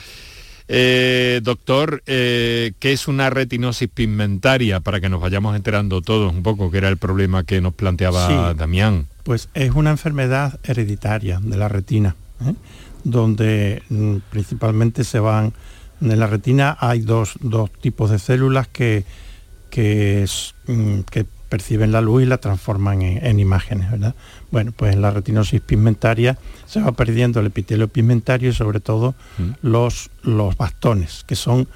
[0.71, 4.79] Eh, doctor, eh, ¿qué es una retinosis pigmentaria?
[4.79, 8.27] Para que nos vayamos enterando todos un poco, que era el problema que nos planteaba
[8.27, 8.57] Sí.
[8.57, 9.07] Damián.
[9.23, 12.15] Pues es una enfermedad hereditaria de la retina,
[12.45, 12.53] ¿eh?
[13.03, 15.53] donde mm, principalmente se van,
[16.01, 19.05] en la retina hay dos, dos tipos de células que,
[19.69, 24.15] que, es, mm, que perciben la luz y la transforman en, en imágenes, ¿verdad?
[24.51, 29.15] Bueno, pues en la retinosis pigmentaria se va perdiendo el epitelio pigmentario y sobre todo
[29.61, 31.67] los, los bastones, que son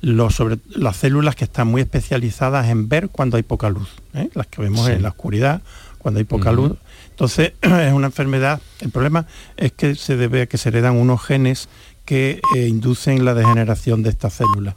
[0.00, 4.30] los sobre, las células que están muy especializadas en ver cuando hay poca luz, ¿eh?
[4.34, 4.92] las que vemos Sí.
[4.92, 5.60] en la oscuridad,
[5.98, 6.72] cuando hay poca luz.
[7.10, 11.22] Entonces es una enfermedad, el problema es que se debe a que se heredan unos
[11.22, 11.68] genes
[12.10, 14.74] que eh, inducen la degeneración de estas células.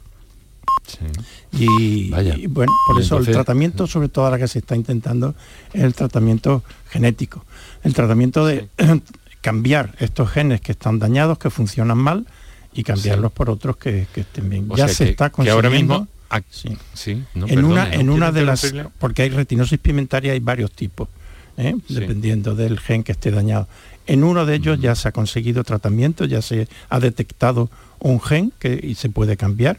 [1.50, 2.36] Y, Vaya.
[2.36, 5.34] y bueno, por eso entonces- el tratamiento, sobre todo ahora que se está intentando,
[5.72, 7.44] es el tratamiento genético.
[7.82, 8.68] El tratamiento de
[9.40, 12.24] cambiar estos genes que están dañados, que funcionan mal,
[12.72, 14.66] y cambiarlos por otros que, que estén bien.
[14.68, 16.00] O ya sea se que- está que ahora consiguiendo.
[16.00, 16.08] mismo
[16.50, 20.40] sí, sí, no, en una, en no una de las porque hay retinosis pigmentaria hay
[20.40, 21.08] varios tipos
[21.56, 21.74] ¿eh?
[21.88, 21.94] Sí.
[21.94, 23.68] dependiendo del gen que esté dañado
[24.06, 28.52] en uno de ellos ya se ha conseguido tratamiento ya se ha detectado un gen
[28.58, 29.78] que y se puede cambiar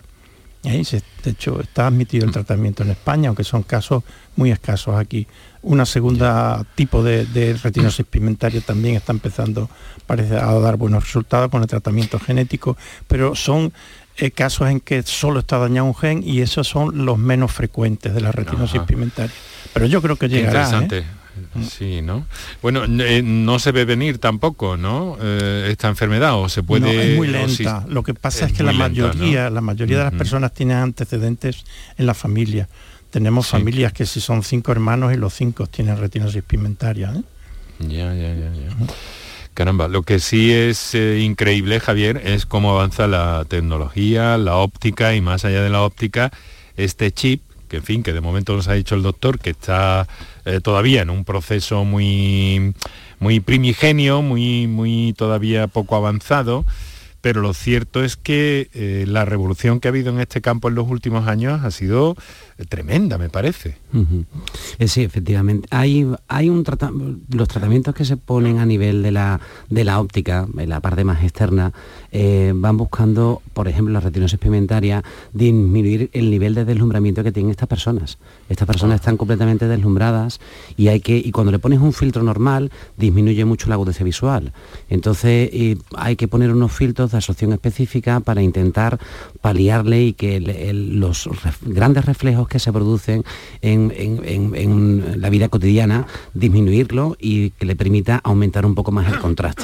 [0.63, 0.83] ¿eh?
[0.83, 4.03] Se- de hecho está admitido el tratamiento en España aunque son casos
[4.35, 5.27] muy escasos aquí
[5.61, 9.69] una segunda tipo de, de retinosis pigmentaria también está empezando
[10.07, 13.73] parece a dar buenos resultados con el tratamiento genético pero son
[14.17, 18.13] eh, casos en que solo está dañado un gen y esos son los menos frecuentes
[18.13, 18.85] de la retinosis Ajá.
[18.85, 19.35] pigmentaria.
[19.73, 20.63] Pero yo creo que Qué llegará.
[20.63, 20.99] interesante.
[20.99, 21.03] ¿eh?
[21.69, 22.26] Sí, ¿no?
[22.62, 25.17] Bueno, eh, no se ve venir tampoco, ¿no?
[25.21, 26.93] Eh, esta enfermedad o se puede.
[26.93, 27.84] No, es muy lenta.
[27.86, 29.56] si- Lo que pasa es, es que la lenta, mayoría, ¿no?
[29.56, 31.63] la mayoría de las personas tienen antecedentes
[31.98, 32.67] en la familia.
[33.12, 33.52] Tenemos Sí.
[33.54, 37.13] familias que si son cinco hermanos y los cinco tienen retinosis pigmentaria.
[37.15, 37.21] ¿eh?
[37.80, 38.69] Ya, ya, ya, ya.
[39.54, 45.15] Caramba, lo que sí es eh, increíble, Javier, es cómo avanza la tecnología, la óptica
[45.15, 46.32] y más allá de la óptica,
[46.76, 50.08] este chip, que en fin, que de momento nos ha dicho el doctor, que está
[50.45, 52.73] eh, todavía en un proceso muy,
[53.19, 56.65] muy primigenio, muy, muy todavía poco avanzado,
[57.21, 60.75] pero lo cierto es que eh, la revolución que ha habido en este campo en
[60.75, 62.15] los últimos años ha sido
[62.58, 63.78] eh, tremenda, me parece.
[64.79, 65.67] Eh, sí, efectivamente.
[65.71, 66.91] Hay, hay un trata-
[67.29, 71.03] los tratamientos que se ponen a nivel de la, de la óptica, en la parte
[71.03, 71.71] más externa,
[72.12, 75.03] eh, van buscando, por ejemplo, la retinosis pigmentaria,
[75.34, 78.17] disminuir el nivel de deslumbramiento que tienen estas personas.
[78.49, 80.39] Estas personas están completamente deslumbradas
[80.77, 84.53] y hay que, y cuando le pones un filtro normal, disminuye mucho la agudeza visual.
[84.89, 88.99] Entonces eh, hay que poner unos filtros de absorción específica para intentar
[89.41, 93.23] paliarle y que el- el- los ref- grandes reflejos que se producen
[93.62, 98.91] en, en- en- en la vida cotidiana, disminuirlo y que le permita aumentar un poco
[98.91, 99.63] más el contraste.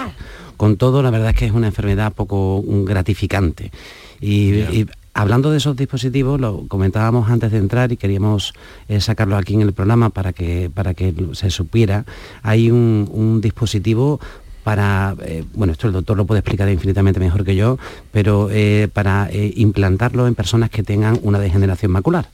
[0.58, 3.72] Con todo, la verdad es que es una enfermedad poco gratificante.
[4.20, 8.54] Y, y hablando de esos dispositivos, lo comentábamos antes de entrar y queríamos
[8.88, 12.06] eh, sacarlo aquí en el programa para que, para que se supiera,
[12.44, 14.20] hay un, un dispositivo
[14.64, 17.80] para, eh, bueno, esto el doctor lo puede explicar infinitamente mejor que yo,
[18.12, 22.28] pero eh, para eh, implantarlo en personas que tengan una degeneración macular.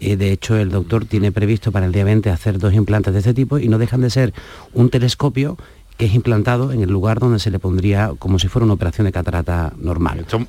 [0.00, 3.18] Eh, de hecho, el doctor tiene previsto para el día 20 hacer dos implantes de
[3.20, 4.32] este tipo y no dejan de ser
[4.72, 5.58] un telescopio
[5.98, 9.04] que es implantado en el lugar donde se le pondría como si fuera una operación
[9.04, 10.20] de catarata normal.
[10.20, 10.46] Esto,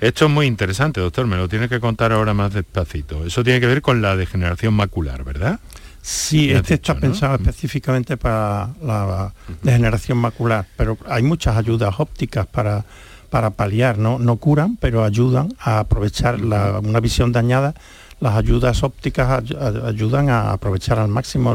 [0.00, 3.26] esto es muy interesante, doctor, me lo tiene que contar ahora más despacito.
[3.26, 5.60] Eso tiene que ver con la degeneración macular, ¿verdad?
[6.00, 7.00] Sí, este dicho, está ¿no?
[7.00, 12.84] pensado específicamente para la degeneración macular, pero hay muchas ayudas ópticas para,
[13.30, 14.18] para paliar, ¿no?
[14.18, 17.74] no curan, pero ayudan a aprovechar la- una visión dañada.
[18.20, 21.54] Las ayudas ópticas ay- ay- ayudan a aprovechar al máximo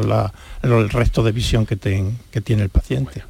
[0.62, 3.24] el resto de visión que, ten- que tiene el paciente.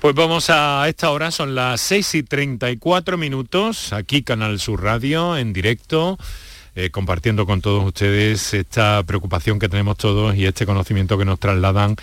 [0.00, 5.36] Pues vamos a esta hora, son las 6 y 34 minutos, aquí Canal Sur Radio,
[5.36, 6.18] en directo,
[6.74, 11.38] eh, compartiendo con todos ustedes esta preocupación que tenemos todos y este conocimiento que nos
[11.38, 11.94] trasladan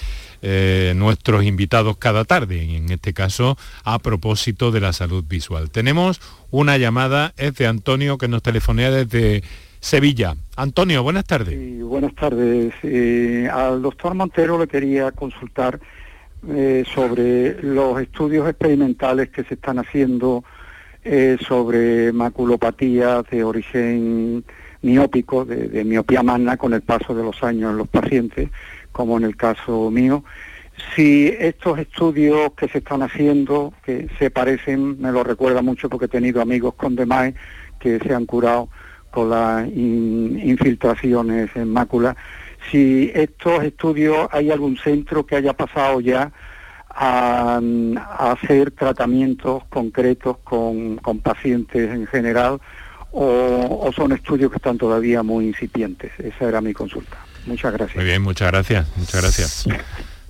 [0.41, 5.69] eh, nuestros invitados cada tarde, en este caso a propósito de la salud visual.
[5.69, 6.21] Tenemos
[6.51, 9.43] una llamada, es de Antonio, que nos telefonea desde
[9.79, 10.35] Sevilla.
[10.55, 11.83] Antonio, buenas tardes.
[11.83, 12.73] Buenas tardes.
[12.83, 15.79] Eh, al doctor Montero le quería consultar
[16.47, 20.43] eh, sobre los estudios experimentales que se están haciendo
[21.03, 24.43] eh, sobre maculopatía de origen
[24.81, 28.49] miópico, de, miopía magna con el paso de los años en los pacientes,
[28.91, 30.23] como en el caso mío.
[30.95, 36.05] Si estos estudios que se están haciendo, que se parecen, me lo recuerda mucho porque
[36.05, 37.33] he tenido amigos con demás
[37.79, 38.69] que se han curado
[39.11, 42.15] con las infiltraciones en mácula,
[42.71, 46.31] si estos estudios hay algún centro que haya pasado ya
[46.89, 47.61] a,
[48.19, 52.59] hacer tratamientos concretos con, pacientes en general
[53.11, 56.11] o, son estudios que están todavía muy incipientes.
[56.19, 57.17] Esa era mi consulta.
[57.45, 57.95] Muchas gracias.
[57.95, 58.87] Muy bien, muchas gracias.
[58.97, 59.67] Muchas gracias.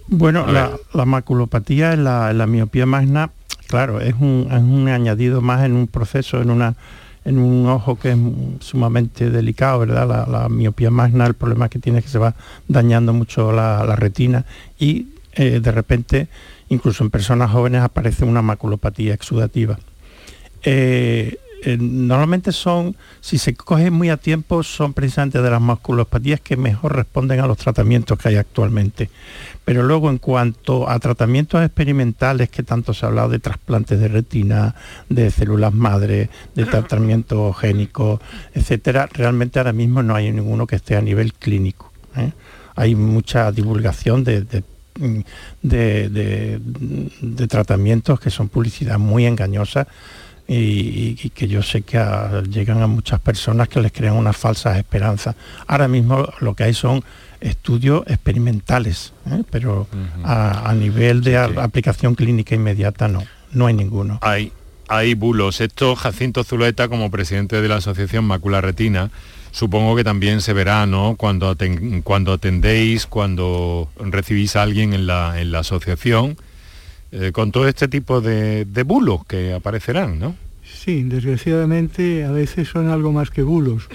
[0.08, 3.32] Bueno, la, maculopatía en la, la, miopía magna,
[3.68, 6.76] claro, es un, es un añadido más en un proceso, en una
[7.26, 8.18] en un ojo que es
[8.60, 10.28] sumamente delicado, ¿verdad?
[10.28, 12.36] La, miopía magna, el problema que tiene es que se va
[12.68, 14.46] dañando mucho la, retina
[14.78, 16.28] y eh, de repente,
[16.70, 19.80] incluso en personas jóvenes, aparece una maculopatía exudativa.
[20.64, 26.40] Eh, eh, normalmente son, si se cogen muy a tiempo, son precisamente de las maculopatías
[26.40, 29.10] que mejor responden a los tratamientos que hay actualmente.
[29.66, 34.08] Pero luego en cuanto a tratamientos experimentales, que tanto se ha hablado de trasplantes de
[34.08, 34.74] retina,
[35.10, 38.22] de células madre, de tratamiento génico,
[38.54, 41.92] etcétera, realmente ahora mismo no hay ninguno que esté a nivel clínico.
[42.16, 42.32] ¿eh?
[42.76, 44.64] Hay mucha divulgación de,
[45.62, 49.88] de tratamientos que son publicidad muy engañosa
[50.52, 52.00] y, que yo sé que
[52.50, 55.36] llegan a muchas personas que les crean unas falsas esperanzas.
[55.68, 57.04] Ahora mismo lo que hay son
[57.40, 59.44] estudios experimentales, ¿eh?
[59.52, 59.88] pero
[60.24, 64.18] a, nivel de aplicación clínica inmediata no, no hay ninguno.
[64.24, 64.52] Hay,
[64.88, 65.62] hay bulos.
[65.62, 69.12] Esto, Jacinto Zuleta, como presidente de la Asociación Macula Retina,
[69.52, 71.16] supongo que también se verá, ¿no?
[71.16, 71.56] Cuando,
[72.04, 76.38] cuando atendéis, cuando recibís a alguien en la, en la asociación
[77.12, 80.36] eh, con todo este tipo de, bulos que aparecerán, ¿no?
[80.64, 83.88] Sí, desgraciadamente a veces son algo más que bulos.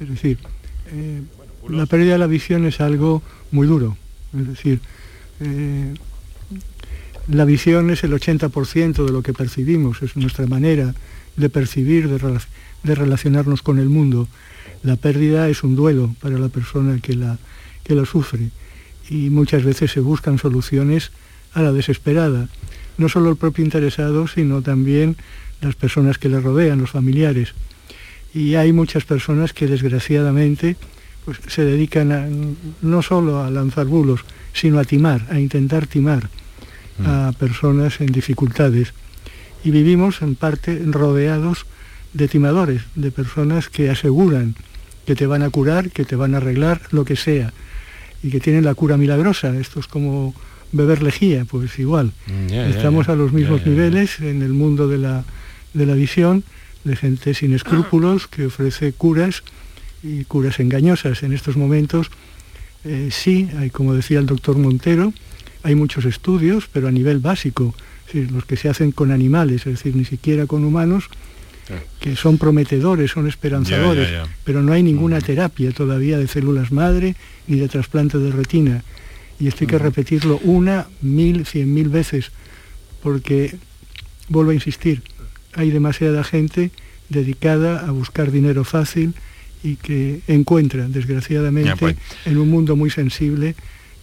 [0.00, 0.38] Es decir,
[0.92, 1.22] eh,
[1.68, 3.96] la pérdida de la visión es algo muy duro.
[4.38, 4.80] Es decir,
[5.40, 5.94] eh,
[7.28, 10.94] la visión es el 80% de lo que percibimos, es nuestra manera
[11.36, 12.40] de percibir, de,
[12.82, 14.28] de, relacionarnos con el mundo.
[14.82, 17.38] La pérdida es un duelo para la persona que la,
[17.82, 18.50] que la sufre
[19.08, 21.12] y muchas veces se buscan soluciones
[21.54, 22.48] a la desesperada.
[22.98, 25.16] No solo el propio interesado, sino también
[25.60, 27.54] las personas que le rodean, los familiares.
[28.32, 30.76] Y hay muchas personas que desgraciadamente
[31.24, 34.20] pues, se dedican no solo a lanzar bulos,
[34.52, 36.28] sino a timar, a intentar timar
[37.04, 37.34] a mm.
[37.34, 38.92] personas en dificultades.
[39.64, 41.66] Y vivimos en parte rodeados
[42.12, 44.54] de timadores, de personas que aseguran
[45.04, 47.52] que te van a curar, que te van a arreglar, lo que sea,
[48.22, 49.54] y que tienen la cura milagrosa.
[49.58, 50.34] Esto es como
[50.74, 52.12] beber lejía, pues igual.
[52.26, 55.24] Mm, Estamos a los mismos niveles en el mundo de la,
[55.72, 56.44] de la visión,
[56.84, 59.42] de gente sin escrúpulos que ofrece curas
[60.02, 61.22] y curas engañosas.
[61.22, 62.10] En estos momentos
[62.84, 65.12] eh, sí, hay, como decía el doctor Montero,
[65.62, 67.74] hay muchos estudios, pero a nivel básico,
[68.12, 71.08] los que se hacen con animales, es decir, ni siquiera con humanos,
[71.98, 74.10] que son prometedores, son esperanzadores,
[74.44, 78.84] pero no hay ninguna terapia todavía de células madre ni de trasplante de retina
[79.44, 82.30] y esto hay que repetirlo una, mil, cien mil veces,
[83.02, 83.54] porque,
[84.30, 85.02] vuelvo a insistir,
[85.52, 86.70] hay demasiada gente
[87.10, 89.12] dedicada a buscar dinero fácil
[89.62, 91.96] y que encuentra, desgraciadamente, pues.
[92.24, 93.54] en un mundo muy sensible,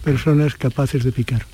[0.03, 1.47] personas capaces de picar.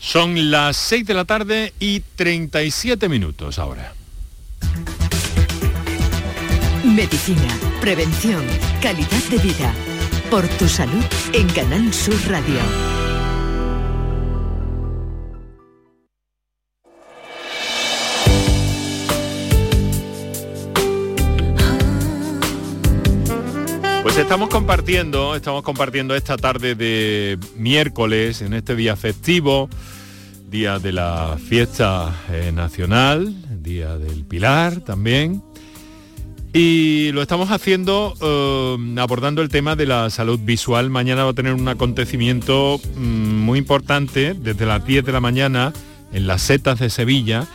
[0.00, 3.94] Son las 6 de la tarde y 37 minutos ahora.
[6.84, 8.44] Medicina, prevención,
[8.82, 9.97] calidad de vida.
[10.30, 12.58] Por tu salud en Canal Sur Radio.
[24.02, 29.70] Pues estamos compartiendo, estamos compartiendo esta tarde de miércoles, en este día festivo,
[30.50, 35.42] día de la fiesta eh, nacional, día del Pilar también.
[36.52, 40.88] Y lo estamos haciendo eh, abordando el tema de la salud visual.
[40.88, 45.72] Mañana va a tener un acontecimiento mm, muy importante desde las 10 de la mañana
[46.12, 47.46] en las setas de Sevilla,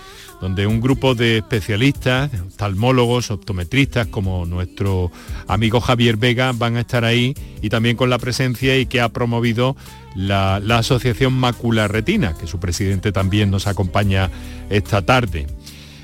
[0.42, 5.12] donde un grupo de especialistas, oftalmólogos, optometristas, como nuestro
[5.48, 9.10] amigo Javier Vega, van a estar ahí y también con la presencia y que ha
[9.10, 9.76] promovido
[10.16, 14.30] la, la Asociación Macula Retina, que su presidente también nos acompaña
[14.70, 15.48] esta tarde.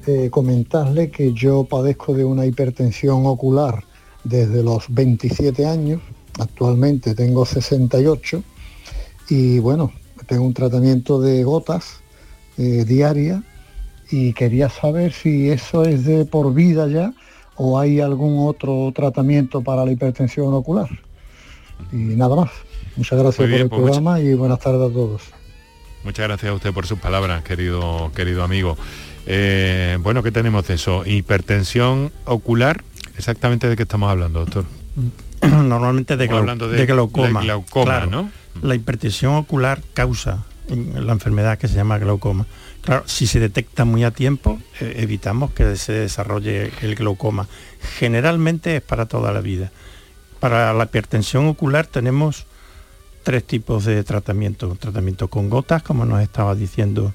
[0.05, 3.83] eh, comentarle que yo padezco de una hipertensión ocular
[4.23, 6.01] desde los 27 años,
[6.39, 8.43] actualmente tengo 68
[9.29, 9.91] y bueno,
[10.27, 12.01] tengo un tratamiento de gotas
[12.57, 13.43] eh, diaria
[14.11, 17.13] y quería saber si eso es de por vida ya
[17.55, 20.87] o hay algún otro tratamiento para la hipertensión ocular.
[21.91, 22.49] Y nada más.
[22.95, 25.21] Muchas gracias por el pues programa y buenas tardes a todos.
[26.03, 28.77] Muchas gracias a usted por sus palabras, querido, querido amigo.
[29.25, 31.03] Eh, bueno, ¿qué tenemos de eso?
[31.05, 32.83] Hipertensión ocular,
[33.17, 34.65] exactamente de qué estamos hablando, doctor.
[35.41, 37.41] Normalmente de, hablando de, glaucoma.
[37.41, 38.31] glaucoma ¿no?
[38.61, 42.45] La hipertensión ocular causa la enfermedad que se llama glaucoma.
[43.05, 47.47] Si se detecta muy a tiempo, eh, evitamos que se desarrolle el glaucoma.
[47.97, 49.71] Generalmente es para toda la vida.
[50.39, 52.45] Para la hipertensión ocular tenemos
[53.23, 54.75] tres tipos de tratamiento.
[54.79, 57.13] Tratamiento con gotas, como nos estaba diciendo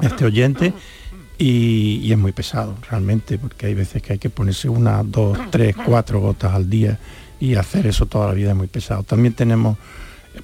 [0.00, 0.74] este oyente,
[1.38, 5.76] y, es muy pesado realmente, porque hay veces que hay que ponerse una, dos, tres,
[5.76, 6.98] cuatro gotas al día
[7.38, 9.02] y hacer eso toda la vida es muy pesado.
[9.02, 9.76] También tenemos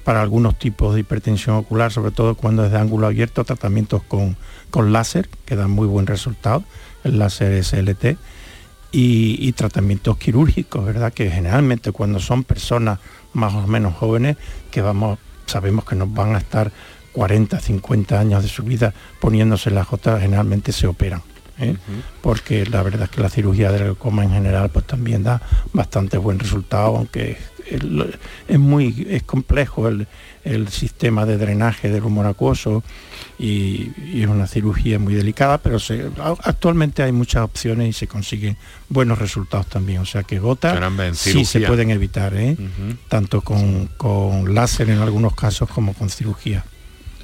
[0.03, 4.37] para algunos tipos de hipertensión ocular, sobre todo cuando es de ángulo abierto, tratamientos con,
[4.69, 6.63] con láser, que dan muy buen resultado,
[7.03, 8.17] el láser SLT,
[8.91, 11.11] y, y, tratamientos quirúrgicos, ¿verdad?
[11.11, 12.99] Que generalmente cuando son personas
[13.33, 14.37] más o menos jóvenes,
[14.69, 15.17] que vamos,
[15.47, 16.71] sabemos que nos van a estar
[17.13, 21.23] 40, 50 años de su vida poniéndose las gotas, generalmente se operan.
[21.59, 21.75] ¿eh?
[22.21, 25.41] porque la verdad es que la cirugía del glaucoma en general pues también da
[25.71, 27.37] bastante buen resultado, aunque
[27.67, 30.07] es muy es complejo el,
[30.69, 32.83] sistema de drenaje del humor acuoso
[33.39, 33.91] y,
[34.21, 35.77] es una cirugía muy delicada, pero
[36.43, 38.57] actualmente hay muchas opciones y se consiguen
[38.89, 40.01] buenos resultados también.
[40.01, 40.77] O sea que gotas
[41.13, 42.57] sí se pueden evitar, ¿eh?
[43.07, 46.65] tanto con, con láser en algunos casos como con cirugía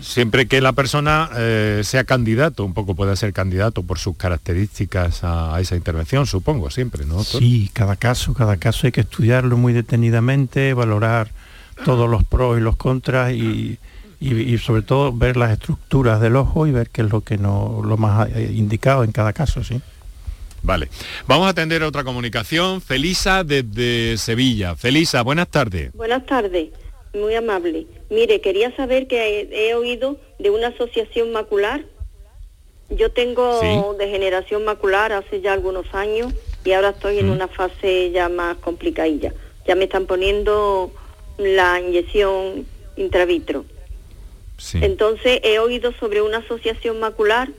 [0.02, 5.24] siempre que la persona eh, sea candidato, un poco puede ser candidato por sus características
[5.24, 7.24] a, esa intervención, supongo, siempre, ¿no?
[7.24, 11.32] Sí, cada caso, cada caso hay que estudiarlo muy detenidamente, valorar
[11.86, 13.78] todos los pros y los contras y,
[14.62, 17.95] sobre todo ver las estructuras del ojo y ver qué es lo que no lo
[17.95, 19.82] más eh, indicado en cada caso, sí.
[20.62, 20.89] Vale.
[21.26, 22.82] Vamos a atender otra comunicación.
[22.82, 24.76] Felisa desde Sevilla.
[24.76, 25.93] Felisa, buenas tardes.
[25.93, 26.68] Buenas tardes
[27.14, 27.88] muy amable.
[28.10, 31.86] Mire, quería saber que he, oído de una asociación macular.
[32.89, 36.34] Yo tengo degeneración macular hace ya algunos años
[36.66, 39.32] y ahora estoy en una fase ya más complicadilla.
[39.68, 40.91] Ya me están poniendo
[41.38, 43.66] la inyección intravitro.
[44.74, 47.49] Entonces he oído sobre una asociación macular.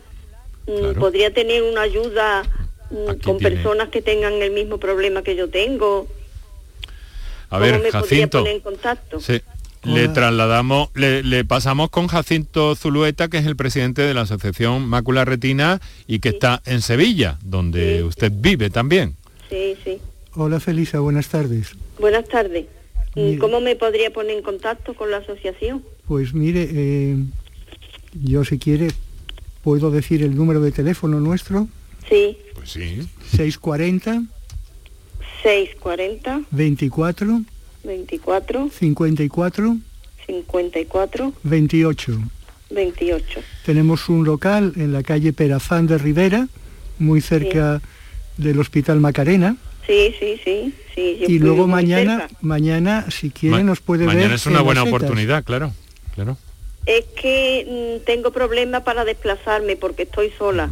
[0.67, 2.43] Mm, ¿Podría tener una ayuda
[2.91, 6.09] mm, con personas que tengan el mismo problema que yo tengo?
[7.51, 8.45] A ver, Jacinto.
[8.47, 9.21] en contacto?
[9.21, 9.41] Sí.
[9.83, 15.25] Le trasladamos, le, pasamos con Jacinto Zulueta, que es el presidente de la Asociación Mácula
[15.25, 19.17] Retina y que está en Sevilla, donde usted vive también.
[19.49, 19.99] Sí, sí.
[20.35, 21.73] Hola Felisa, buenas tardes.
[21.99, 22.67] Buenas tardes.
[23.41, 25.83] ¿Cómo me podría poner en contacto con la asociación?
[26.07, 27.17] Pues mire, eh,
[28.23, 28.89] yo si quiere
[29.63, 31.69] puedo decir el número de teléfono nuestro.
[32.09, 32.37] Sí.
[32.55, 33.09] Pues sí.
[33.31, 34.25] 640
[35.43, 37.43] 640 24
[37.85, 39.77] 24 54
[40.27, 42.19] 54 28
[42.71, 46.47] 28 Tenemos un local en la calle Perafán de Rivera,
[46.99, 47.81] muy cerca
[48.37, 49.57] del Hospital Macarena.
[49.87, 51.25] Sí, sí, sí, sí.
[51.27, 54.15] Y luego mañana, mañana, si quiere, nos puede ver.
[54.15, 55.73] Mañana es una buena oportunidad, claro,
[56.15, 56.37] claro.
[56.87, 60.71] Es que mm, tengo problemas para desplazarme porque estoy sola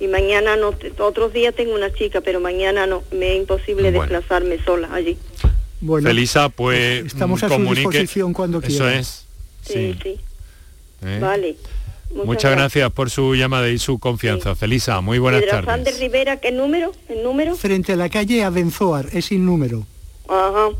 [0.00, 4.62] y mañana no, otros días tengo una chica, pero mañana no, me es imposible desplazarme
[4.64, 5.16] sola allí.
[5.84, 8.74] Bueno, Felisa, pues estamos a su disposición cuando quiera.
[8.74, 9.26] Eso es.
[9.66, 10.16] Sí, sí.
[11.02, 11.18] ¿Eh?
[11.20, 11.56] Vale.
[12.24, 12.90] Muchas, gracias.
[12.90, 14.54] por su llamada y su confianza.
[14.54, 15.84] Felisa, muy buenas tardes.
[15.84, 16.92] de Rivera, ¿qué número?
[17.10, 17.54] ¿El número?
[17.54, 19.86] Frente a la calle Abenzoar, es sin número.
[20.26, 20.70] Ajá.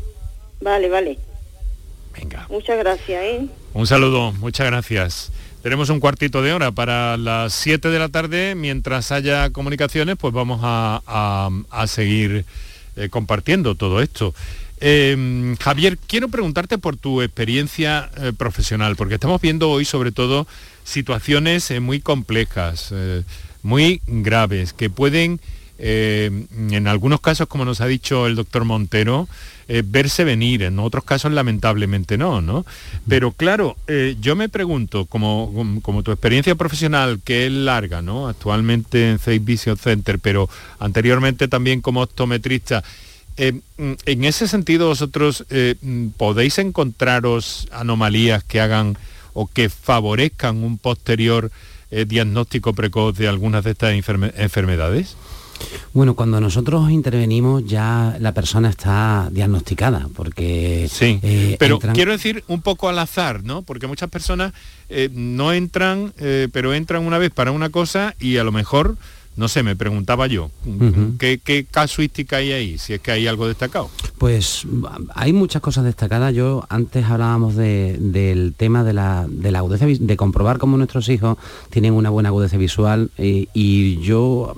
[0.61, 1.19] Vale, vale.
[2.19, 2.47] Venga.
[2.49, 3.45] Muchas gracias, ¿eh?
[3.73, 5.31] Un saludo, muchas gracias.
[5.61, 8.55] Tenemos un cuartito de hora para las 7 de la tarde.
[8.55, 12.43] Mientras haya comunicaciones, pues vamos a, seguir
[12.95, 14.33] eh, compartiendo todo esto.
[14.87, 20.45] Em, Javier, quiero preguntarte por tu experiencia eh, profesional, porque estamos viendo hoy sobre todo
[20.83, 22.93] situaciones muy complejas,
[23.63, 25.39] muy graves, que pueden,
[25.79, 29.27] en algunos casos, como nos ha dicho el doctor Montero,
[29.67, 32.67] eh, verse venir, en otros casos lamentablemente no, ¿no?
[33.07, 38.27] Pero claro, eh, yo me pregunto, como, como, tu experiencia profesional, que es larga, ¿no?
[38.27, 42.83] Actualmente en Face Vision Center, pero anteriormente también como optometrista,
[43.37, 45.45] eh, en ese sentido vosotros
[46.17, 48.97] podéis encontraros anomalías que hagan
[49.33, 51.51] o que favorezcan un posterior
[51.91, 55.15] diagnóstico precoz de algunas de estas enfermedades?
[55.93, 60.89] Bueno, cuando nosotros intervenimos ya la persona está diagnosticada, porque...
[60.91, 63.61] Sí, eh, pero quiero decir un poco al azar, ¿no?
[63.61, 64.53] Porque muchas personas
[64.89, 68.97] eh, no entran, eh, pero entran una vez para una cosa y a lo mejor
[69.35, 70.51] no sé, me preguntaba yo,
[71.19, 72.77] ¿qué, casuística hay ahí?
[72.77, 73.89] Si es que hay algo destacado.
[74.17, 74.65] Pues
[75.13, 76.33] hay muchas cosas destacadas.
[76.33, 81.37] Yo antes hablábamos del tema de la, de la agudeza, de comprobar cómo nuestros hijos
[81.69, 84.53] tienen una buena agudeza visual eh, y yo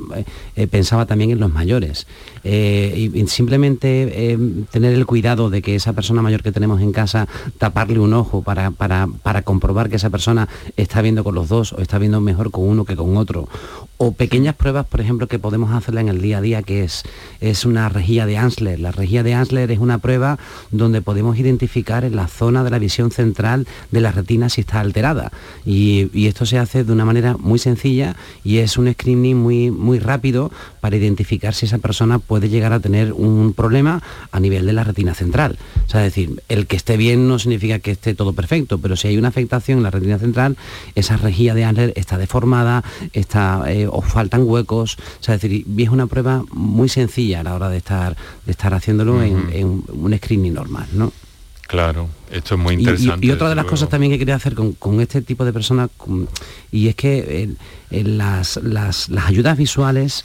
[0.56, 2.06] eh, pensaba también en los mayores.
[2.44, 4.38] Eh, y simplemente
[4.72, 7.28] tener el cuidado de que esa persona mayor que tenemos en casa,
[7.58, 10.48] taparle un ojo para, para, para comprobar que esa persona
[10.78, 13.50] está viendo con los dos o está viendo mejor con uno que con otro.
[13.98, 17.04] O pequeñas pruebas, por ejemplo, que podemos hacerla en el día a día, que es,
[17.42, 18.80] es una rejilla de Ansler.
[18.80, 20.38] La rejilla de Ansler es una prueba
[20.72, 24.80] donde podemos identificar en la zona de la visión central de la retina si está
[24.80, 25.32] alterada.
[25.66, 29.98] Y, esto se hace de una manera muy sencilla y es un screening muy, muy
[29.98, 30.52] rápido
[30.82, 34.84] para identificar si esa persona puede llegar a tener un problema a nivel de la
[34.84, 35.58] retina central.
[35.86, 38.98] O sea, es decir, el que esté bien no significa que esté todo perfecto, pero
[38.98, 40.58] si hay una afectación en la retina central,
[40.96, 42.84] esa rejilla de Ansler está deformada,
[43.14, 47.44] está, eh, o faltan huecos, o sea, es decir, es una prueba muy sencilla a
[47.44, 51.12] la hora de estar, de estar haciéndolo en, un screening normal, ¿no?
[51.68, 53.26] Claro, esto es muy interesante.
[53.26, 55.90] Y, otra de las cosas también que quería hacer con, este tipo de personas,
[56.72, 57.50] y es que
[57.92, 60.24] las, las, ayudas visuales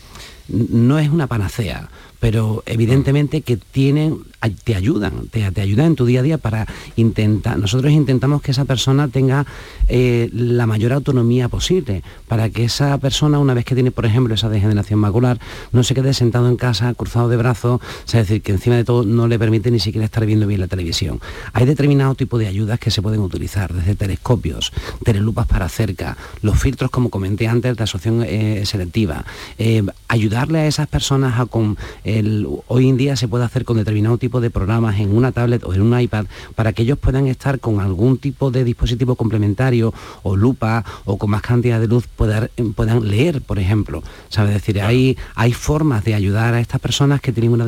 [0.49, 1.89] no es una panacea,
[2.21, 4.21] pero evidentemente que tienen
[4.51, 6.67] te ayudan, te, ayudan en tu día a día para
[6.97, 9.47] intentar, nosotros intentamos que esa persona tenga
[9.89, 14.35] eh, la mayor autonomía posible, para que esa persona, una vez que tiene, por ejemplo,
[14.35, 15.39] esa degeneración macular,
[15.73, 19.05] no se quede sentado en casa, cruzado de brazos, es decir, que encima de todo
[19.05, 21.21] no le permite ni siquiera estar viendo bien la televisión.
[21.53, 24.73] Hay determinado tipo de ayudas que se pueden utilizar, desde telescopios,
[25.05, 29.25] telelupas para cerca, los filtros, como comenté antes, de absorción eh, selectiva,
[29.59, 33.77] eh, ayudarle a esas personas a con el, hoy en día se puede hacer con
[33.77, 37.27] determinado tipo de programas en una tablet o en un iPad para que ellos puedan
[37.27, 42.07] estar con algún tipo de dispositivo complementario o lupa o con más cantidad de luz
[42.07, 44.03] puedan, puedan leer, por ejemplo.
[44.29, 44.55] ¿Sabes?
[44.55, 47.67] decir, hay, hay formas de ayudar a estas personas que tienen una,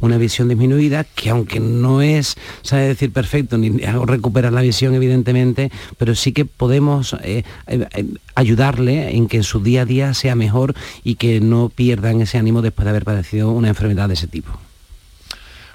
[0.00, 2.88] una visión disminuida que aunque no es, ¿sabes?
[2.88, 9.16] decir, perfecto, ni recuperar la visión evidentemente, pero sí que podemos eh, eh, eh, ayudarle
[9.16, 10.74] en que su día a día sea mejor
[11.04, 14.50] y que no pierdan ese ánimo después de haber padecido una enfermedad de ese tipo.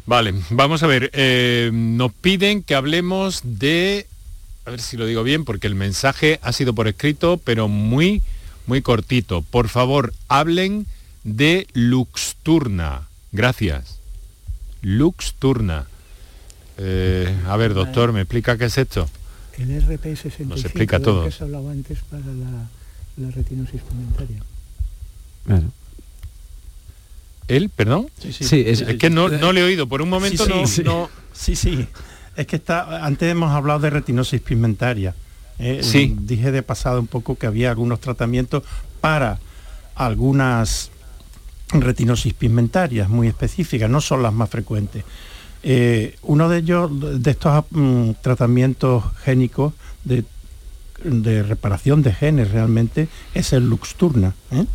[0.07, 4.05] Vale, vamos a ver, eh, nos piden que hablemos de,
[4.65, 8.21] a ver si lo digo bien, porque el mensaje ha sido por escrito, pero muy,
[8.67, 9.41] muy cortito.
[9.41, 10.85] Por favor, hablen
[11.23, 13.07] de Luxturna.
[13.31, 13.99] Gracias.
[14.83, 15.87] Luxturna.
[16.77, 19.09] Eh, a ver, doctor, ¿me explica qué es esto?
[19.57, 21.25] El RP65 Nos explica todo.
[21.25, 22.67] que se hablaba antes para la,
[23.17, 24.43] la retinosis pigmentaria.
[27.47, 28.07] ¿Él, perdón?
[28.19, 28.63] Sí, sí.
[28.65, 31.87] es, que no, le he oído, por un momento no, Sí, sí.
[32.35, 35.13] Es que está, antes hemos hablado de retinosis pigmentaria.
[35.59, 36.15] Eh, sí.
[36.19, 38.63] Dije de pasado un poco que había algunos tratamientos
[38.99, 39.39] para
[39.95, 40.91] algunas
[41.71, 45.03] retinosis pigmentarias muy específicas, no son las más frecuentes.
[45.63, 46.91] Eh, uno de ellos,
[47.23, 49.73] de estos mm, tratamientos génicos
[50.03, 50.23] de,
[51.43, 54.35] reparación de genes realmente, es el Luxturna.
[54.51, 54.65] ¿eh?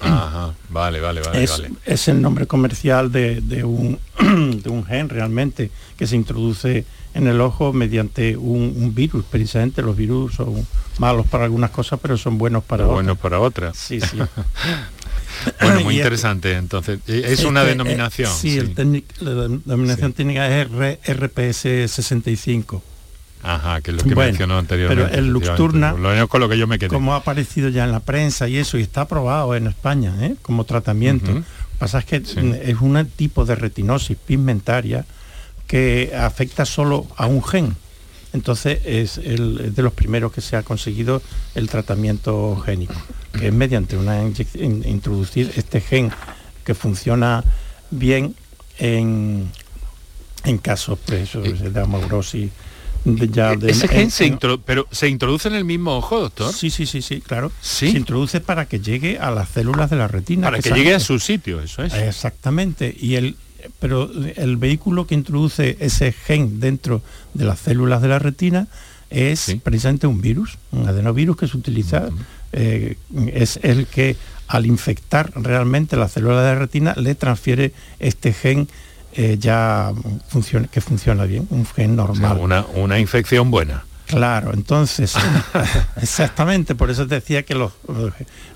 [0.00, 1.42] Ajá, vale, vale, vale.
[1.42, 1.70] Es, vale.
[1.84, 3.98] es el nombre comercial de, un,
[4.62, 6.84] de, un, gen realmente que se introduce
[7.14, 9.24] en el ojo mediante un, virus.
[9.24, 10.66] Precisamente los virus son
[10.98, 12.94] malos para algunas cosas, pero son buenos para otras.
[12.94, 13.76] Buenos para otras.
[13.76, 14.18] Sí, sí.
[15.60, 16.52] bueno, muy interesante.
[16.52, 18.32] Entonces, es una denominación.
[18.32, 18.60] sí,
[19.20, 22.82] la denominación técnica es RPS 65.
[23.42, 25.04] Ajá, que es lo que mencionó anteriormente.
[25.04, 26.88] Pero el Luxturna, lo con lo que yo me quedé.
[26.88, 30.36] como ha aparecido ya en la prensa y eso, y está aprobado en España ¿eh?
[30.42, 31.32] como tratamiento.
[31.32, 31.46] Lo que
[31.78, 35.04] pasa es que es un tipo de retinosis pigmentaria
[35.66, 37.76] que afecta solo a un gen.
[38.32, 41.22] Entonces es, el, de los primeros que se ha conseguido
[41.54, 42.94] el tratamiento génico,
[43.32, 46.10] que es mediante una introducir este gen
[46.64, 47.44] que funciona
[47.90, 48.34] bien
[48.78, 49.50] en,
[50.44, 52.50] en casos pues, de amaurosis
[53.16, 56.52] ya de, ese gen se pero se introduce en el mismo ojo doctor.
[56.52, 57.52] Sí sí sí sí claro.
[57.60, 57.90] ¿Sí?
[57.90, 61.00] se introduce para que llegue a las células de la retina para que, llegue a
[61.00, 61.94] su sitio eso es.
[61.94, 62.94] Exactamente.
[62.98, 63.36] Y el
[63.80, 67.02] pero el vehículo que introduce ese gen dentro
[67.34, 68.68] de las células de la retina
[69.10, 72.08] es precisamente un virus un adenovirus que se utiliza
[72.52, 72.96] eh,
[73.32, 78.68] es el que al infectar realmente la célula de la retina le transfiere este gen
[79.14, 79.92] eh, ya
[80.28, 82.38] funciona, que funciona bien, un gen normal.
[82.38, 83.84] una, una infección buena.
[84.08, 85.14] Claro, entonces,
[86.00, 87.72] exactamente, por eso te decía que los,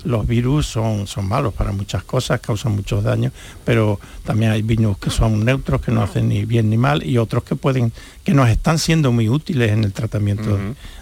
[0.03, 3.33] los virus son, son malos para muchas cosas, causan muchos daños,
[3.63, 7.19] pero también hay virus que son neutros, que no hacen ni bien ni mal, y
[7.19, 7.93] otros que pueden,
[8.23, 10.57] que nos están siendo muy útiles en el tratamiento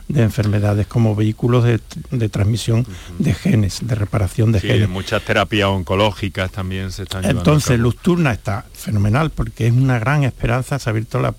[0.08, 2.86] de enfermedades como vehículos de, transmisión
[3.20, 4.90] de genes, de reparación de sí, genes.
[4.90, 10.24] Muchas terapias oncológicas también se están Entonces, Luz Turna está fenomenal porque es una gran
[10.24, 11.36] esperanza saber toda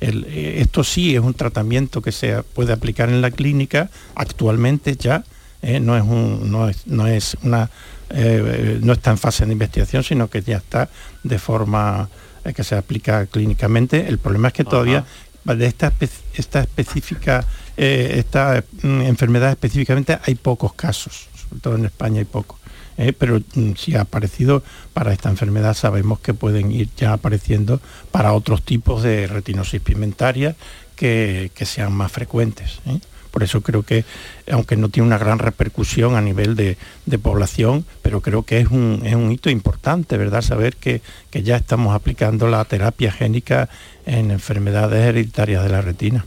[0.00, 3.90] esto sí es un tratamiento que se puede aplicar en la clínica.
[4.16, 5.24] Actualmente ya,
[5.62, 7.70] eh, no, es un, no, es, no es una
[8.14, 10.88] eh, no está en fase de investigación, sino que ya está
[11.22, 12.08] de forma
[12.44, 14.06] eh, que se aplica clínicamente.
[14.08, 15.04] El problema es que todavía
[15.44, 15.92] de esta,
[16.34, 17.44] esta específica,
[17.76, 22.58] eh, esta mm, enfermedad específicamente hay pocos casos, sobre todo en España hay pocos.
[22.96, 24.62] Eh, pero mm, si ha aparecido
[24.92, 30.56] para esta enfermedad sabemos que pueden ir ya apareciendo para otros tipos de retinosis pigmentaria
[30.96, 32.80] que, sean más frecuentes.
[32.86, 33.00] ¿eh?
[33.34, 34.04] Por eso creo que,
[34.48, 36.76] aunque no tiene una gran repercusión a nivel de,
[37.18, 40.40] población, pero creo que es un, es un, hito importante, ¿verdad?
[40.40, 43.68] Saber que, que ya estamos aplicando la terapia génica
[44.06, 46.24] en enfermedades hereditarias de la retina.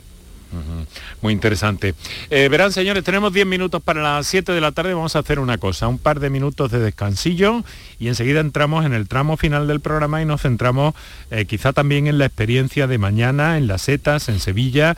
[1.21, 1.95] Muy interesante.
[2.29, 4.93] Eh, verán, señores, tenemos 10 minutos para las 7 de la tarde.
[4.93, 7.63] Vamos a hacer una cosa, un par de minutos de descansillo
[7.99, 10.93] y enseguida entramos en el tramo final del programa y nos centramos
[11.31, 14.97] eh, quizá también en la experiencia de mañana en las setas, en Sevilla.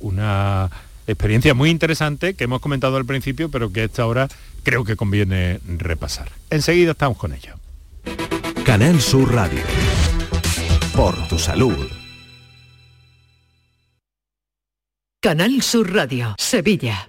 [0.00, 0.70] Una
[1.06, 4.28] experiencia muy interesante que hemos comentado al principio, pero que esta hora
[4.62, 6.30] creo que conviene repasar.
[6.50, 7.54] Enseguida estamos con ello.
[8.64, 9.62] Canal Sur Radio.
[10.94, 11.88] Por tu salud.
[15.20, 17.08] Canal Sur Radio, Sevilla.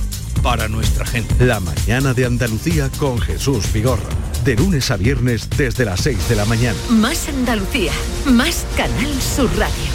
[0.41, 1.45] para nuestra gente.
[1.45, 4.09] La mañana de Andalucía con Jesús Vigorra.
[4.43, 6.77] De lunes a viernes desde las 6 de la mañana.
[6.89, 7.91] Más Andalucía,
[8.25, 9.91] más Canal Sur Radio.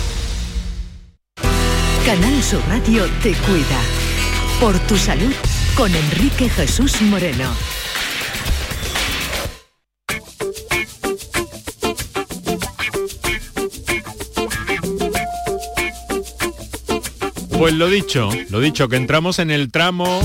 [2.05, 3.80] Canal Sur Radio te cuida.
[4.61, 5.34] Por tu salud
[5.76, 7.76] con Enrique Jesús Moreno.
[17.59, 20.20] Pues lo dicho, lo dicho, que entramos en el tramo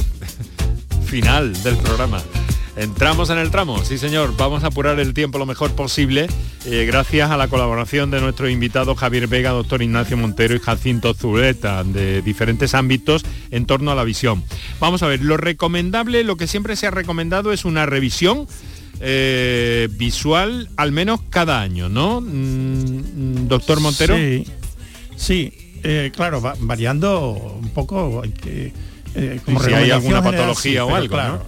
[1.05, 2.21] final del programa.
[2.75, 6.27] Entramos en el tramo, sí señor, vamos a apurar el tiempo lo mejor posible,
[6.65, 11.13] eh, gracias a la colaboración de nuestro invitado Javier Vega, doctor Ignacio Montero y Jacinto
[11.13, 14.43] Zuleta, de diferentes ámbitos en torno a la visión.
[14.82, 18.45] Vamos a ver, lo recomendable, lo que siempre se ha recomendado es una revisión
[18.99, 22.19] eh, visual al menos cada año, ¿no?
[22.19, 24.15] Mm, doctor Montero.
[25.15, 28.73] Sí, eh, claro, variando un poco, hay que,
[29.15, 31.43] eh, como si hay alguna patología o algo, claro,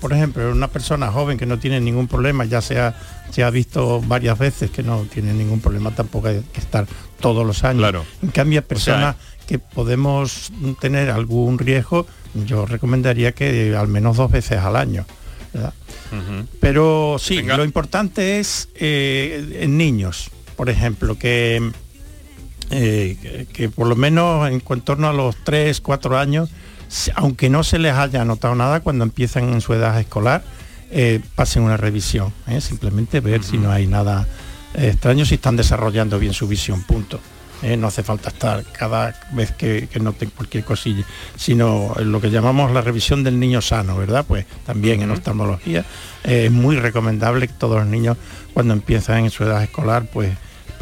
[0.00, 2.94] por ejemplo, una persona joven que no tiene ningún problema, ya sea
[3.30, 6.86] se ha visto varias veces que no tiene ningún problema, tampoco hay que estar
[7.18, 7.80] todos los años.
[7.80, 8.04] Claro.
[8.22, 9.16] En cambio, personas
[9.46, 15.06] que podemos tener algún riesgo, yo recomendaría que al menos dos veces al año.
[16.60, 21.72] Pero sí, lo importante es eh, en niños, por ejemplo, que,
[22.72, 26.50] eh, que por lo menos en, torno a los 3, 4 años,
[27.14, 30.42] aunque no se les haya notado nada cuando empiezan en su edad escolar,
[30.90, 34.26] eh, pasen una revisión, simplemente ver si no hay nada
[34.74, 37.20] extraño, si están desarrollando bien su visión, punto.
[37.62, 37.76] ¿eh?
[37.76, 41.04] no hace falta estar cada vez que, noten cualquier cosilla,
[41.36, 44.24] sino lo que llamamos la revisión del niño sano, ¿verdad?
[44.26, 45.84] Pues también en oftalmología
[46.24, 48.16] eh, es muy recomendable que todos los niños
[48.52, 50.30] cuando empiezan en su edad escolar, pues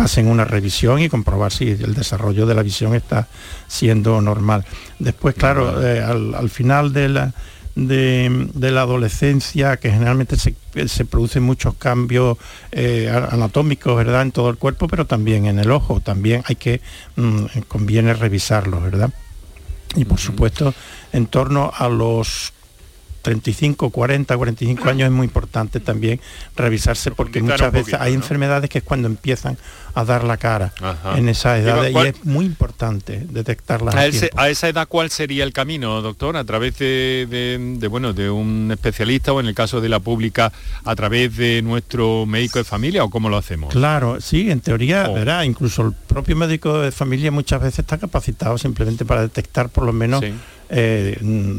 [0.01, 3.28] pasen una revisión y comprobar si el desarrollo de la visión está
[3.68, 4.64] siendo normal.
[4.98, 7.34] Después, claro, eh, al, final de la,
[7.74, 12.38] de, la adolescencia, que generalmente se, producen muchos cambios
[12.72, 14.22] eh, anatómicos, ¿verdad?
[14.22, 16.01] En todo el cuerpo, pero también en el ojo.
[16.01, 16.80] También hay que,
[17.16, 19.11] mm, conviene revisarlos, ¿verdad?
[19.96, 20.72] Y por supuesto,
[21.12, 22.55] en torno a los
[23.23, 26.21] 35, 40, 45 años es muy importante también
[26.57, 29.59] revisarse porque muchas veces hay enfermedades que es cuando empiezan
[29.95, 30.73] a dar la cara
[31.16, 33.95] en esa edad y, es muy importante detectarlas.
[33.95, 36.37] A, esa edad cuál sería el camino, doctor?
[36.37, 40.53] A través de, bueno de un especialista o en el caso de la pública
[40.85, 43.73] a través de nuestro médico de familia o cómo lo hacemos?
[43.73, 45.14] Claro, sí, en teoría, oh.
[45.14, 49.85] verá, incluso el propio médico de familia muchas veces está capacitado simplemente para detectar por
[49.85, 50.23] lo menos
[50.71, 51.18] eh,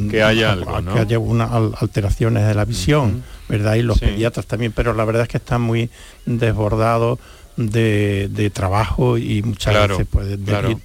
[0.10, 3.76] que haya algo, que haya unas alteraciones de la visión, ¿verdad?
[3.76, 5.90] Y los pediatras también, pero la verdad es que están muy
[6.26, 7.20] desbordados
[7.58, 10.28] de, trabajo y muchas veces pues,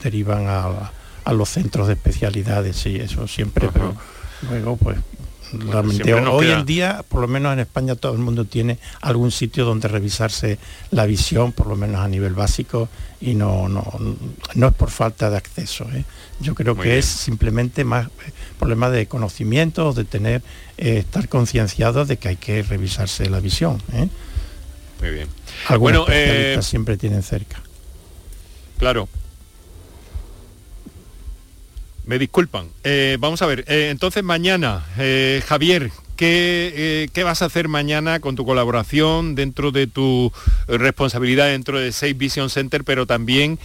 [0.01, 3.95] derivan a, los centros de especialidades y eso siempre, pero
[4.49, 4.99] luego pues
[5.53, 9.65] realmente hoy en día, por lo menos en España, todo el mundo tiene algún sitio
[9.65, 10.59] donde revisarse
[10.91, 12.89] la visión, por lo menos a nivel básico,
[13.21, 13.85] y no, no,
[14.55, 15.87] no es por falta de acceso.
[15.93, 16.05] ¿eh?
[16.41, 20.43] Yo creo que es simplemente más eh, problema de conocimiento, de tener,
[20.79, 23.81] eh, estar concienciados de que hay que revisarse la visión.
[25.01, 25.29] Muy bien.
[25.69, 27.63] Algunos especialistas siempre tienen cerca.
[28.79, 29.09] Claro,
[32.07, 32.69] me disculpan.
[32.85, 38.21] Eh, vamos a ver, eh, entonces mañana, eh, Javier, ¿qué, ¿qué, vas a hacer mañana
[38.21, 40.33] con tu colaboración dentro de tu
[40.69, 43.59] responsabilidad dentro de Safe Vision Center, pero también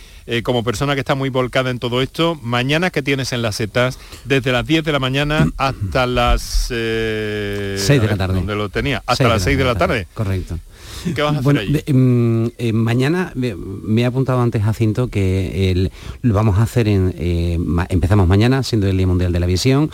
[0.43, 2.37] como persona que está muy volcada en todo esto?
[2.41, 3.99] Mañana, ¿qué tienes en las setas?
[4.25, 6.41] Desde las 10 de la mañana hasta las...
[6.67, 6.71] 6
[7.87, 8.33] de la tarde.
[8.33, 10.07] Donde lo tenía, hasta las 6 de la tarde.
[10.13, 10.59] Correcto.
[11.15, 11.93] ¿Qué vas a hacer allí?
[11.93, 15.89] Mm, eh, mañana me, he apuntado antes Jacinto que
[16.21, 19.89] lo vamos a hacer en eh, empezamos mañana siendo el Día Mundial de la Visión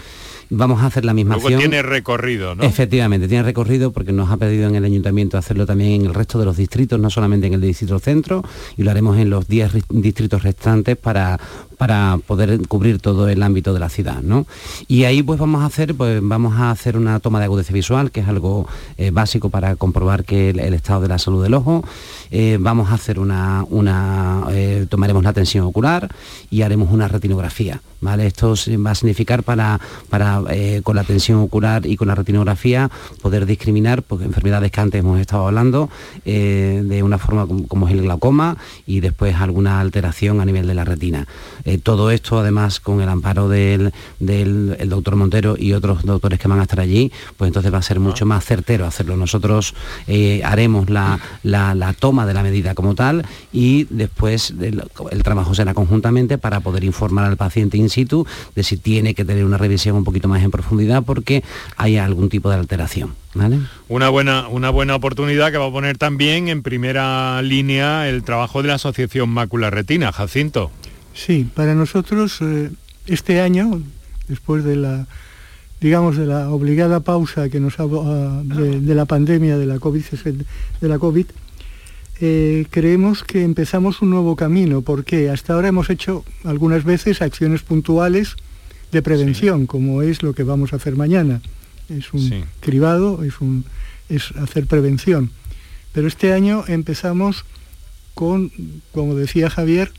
[0.50, 2.64] vamos a hacer la misma Luego tiene recorrido, ¿no?
[2.64, 6.40] Efectivamente, tiene recorrido porque nos ha pedido en el ayuntamiento hacerlo también en el resto
[6.40, 8.44] de los distritos, no solamente en el distrito centro,
[8.78, 11.40] y lo haremos en los 10 distritos restantes para,
[11.78, 14.48] para poder cubrir todo el ámbito de la ciudad, ¿no?
[14.88, 18.12] Y ahí pues vamos a hacer, pues vamos a hacer una toma de agudeza visual,
[18.12, 18.68] que es algo
[18.98, 21.84] eh, básico para comprobar que el, estado de la salud del ojo.
[22.32, 26.10] Eh, vamos a hacer una, una eh, tomaremos la tensión ocular
[26.50, 28.28] y haremos una retinografía, ¿vale?
[28.28, 29.80] Esto va a significar para,
[30.10, 30.37] para
[30.84, 32.90] con la tensión ocular y con la retinografía
[33.22, 35.90] poder discriminar pues, enfermedades que antes hemos estado hablando
[36.26, 40.86] de una forma como, es el glaucoma y después alguna alteración a nivel de la
[40.86, 41.28] retina.
[41.66, 46.60] Eh, todo esto, además, con el amparo del, doctor Montero y otros doctores que van
[46.60, 49.18] a estar allí, pues entonces va a ser mucho más certero hacerlo.
[49.18, 49.74] Nosotros
[50.08, 51.20] eh, haremos la,
[52.00, 57.26] toma de la medida como tal y después el, trabajo será conjuntamente para poder informar
[57.26, 58.26] al paciente in situ
[58.56, 61.44] de si tiene que tener una revisión un poquito más en profundidad porque
[61.76, 63.16] hay algún tipo de alteración.
[63.88, 68.62] Una, buena, una buena oportunidad que va a poner también en primera línea el trabajo
[68.62, 70.72] de la Asociación Mácula Retina, Jacinto.
[71.14, 72.72] Sí, para nosotros eh,
[73.06, 73.82] este año,
[74.28, 75.08] después de la,
[75.82, 80.04] digamos, de la obligada pausa que nos ha, ah, de, la pandemia de la COVID,
[80.82, 81.26] de la COVID
[82.20, 87.62] eh, creemos que empezamos un nuevo camino, porque hasta ahora hemos hecho algunas veces acciones
[87.62, 88.36] puntuales
[88.92, 91.42] de prevención, como es lo que vamos a hacer mañana.
[91.90, 93.66] Es un cribado, es, un,
[94.10, 95.32] es hacer prevención.
[95.94, 97.46] Pero este año empezamos
[98.14, 98.52] con,
[98.94, 99.92] como decía Javier,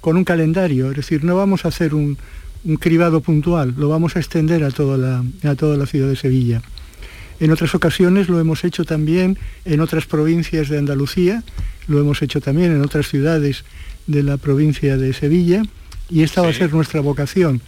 [0.00, 2.18] con un calendario, es decir, no vamos a hacer un,
[2.78, 6.62] cribado puntual, lo vamos a extender a toda, la, a toda la ciudad de Sevilla.
[7.40, 11.42] En otras ocasiones lo hemos hecho también en otras provincias de Andalucía,
[11.88, 13.64] lo hemos hecho también en otras ciudades
[14.06, 15.62] de la provincia de Sevilla
[16.08, 17.60] y esta va a ser nuestra vocación.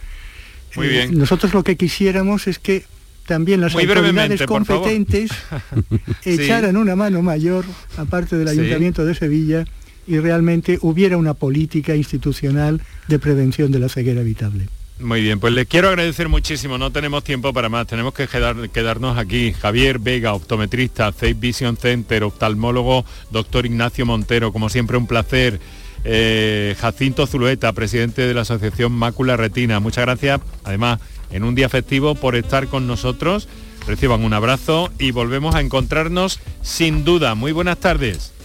[0.77, 1.17] Muy bien.
[1.17, 2.85] Nosotros lo que quisiéramos es que
[3.25, 5.31] también las autoridades competentes
[6.25, 7.65] echaran una mano mayor,
[7.97, 9.65] aparte del Ayuntamiento de Sevilla,
[10.07, 14.69] y realmente hubiera una política institucional de prevención de la ceguera evitable.
[14.99, 19.17] Muy bien, pues les quiero agradecer muchísimo, no tenemos tiempo para más, tenemos que quedarnos
[19.17, 19.53] aquí.
[19.53, 25.59] Javier Vega, optometrista, Safe Vision Center, oftalmólogo, doctor Ignacio Montero, como siempre un placer.
[26.03, 30.99] Eh, Jacinto Zulueta, presidente de la Asociación Mácula Retina, muchas gracias, además,
[31.31, 33.47] en un día festivo por estar con nosotros.
[33.87, 37.35] Reciban un abrazo y volvemos a encontrarnos sin duda.
[37.35, 38.36] Muy buenas tardes.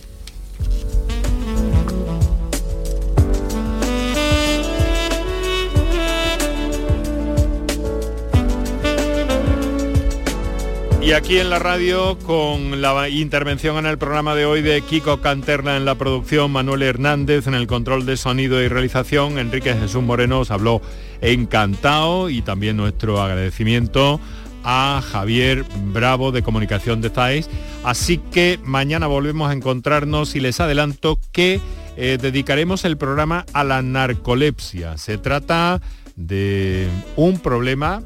[11.03, 15.20] Y aquí en la radio, con la intervención en el programa de hoy de Kiko
[15.20, 20.00] Canterna en la producción, Manuel Hernández en el control de sonido y realización, Enrique Jesús
[20.00, 20.80] Moreno os habló
[21.20, 24.20] encantado y también nuestro agradecimiento
[24.62, 27.50] a Javier Bravo de Comunicación de TAIS.
[27.82, 31.61] Así que mañana volvemos a encontrarnos y les adelanto que
[31.96, 34.96] eh, dedicaremos el programa a la narcolepsia.
[34.98, 35.82] Se trata
[36.14, 36.86] de
[37.16, 38.03] un problema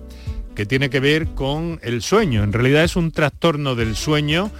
[0.56, 2.42] que tiene que ver con el sueño.
[2.42, 4.50] En realidad es un trastorno del sueño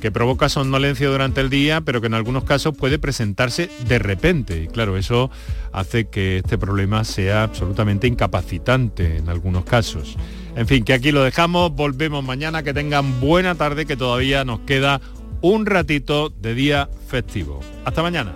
[0.00, 4.62] que provoca somnolencia durante el día, pero que en algunos casos puede presentarse de repente.
[4.62, 5.30] Y claro, eso
[5.72, 10.16] hace que este problema sea absolutamente incapacitante en algunos casos.
[10.54, 14.60] En fin, que aquí lo dejamos, volvemos mañana, que tengan buena tarde, que todavía nos
[14.60, 15.00] queda
[15.40, 17.60] un ratito de día festivo.
[17.84, 18.34] Hasta mañana.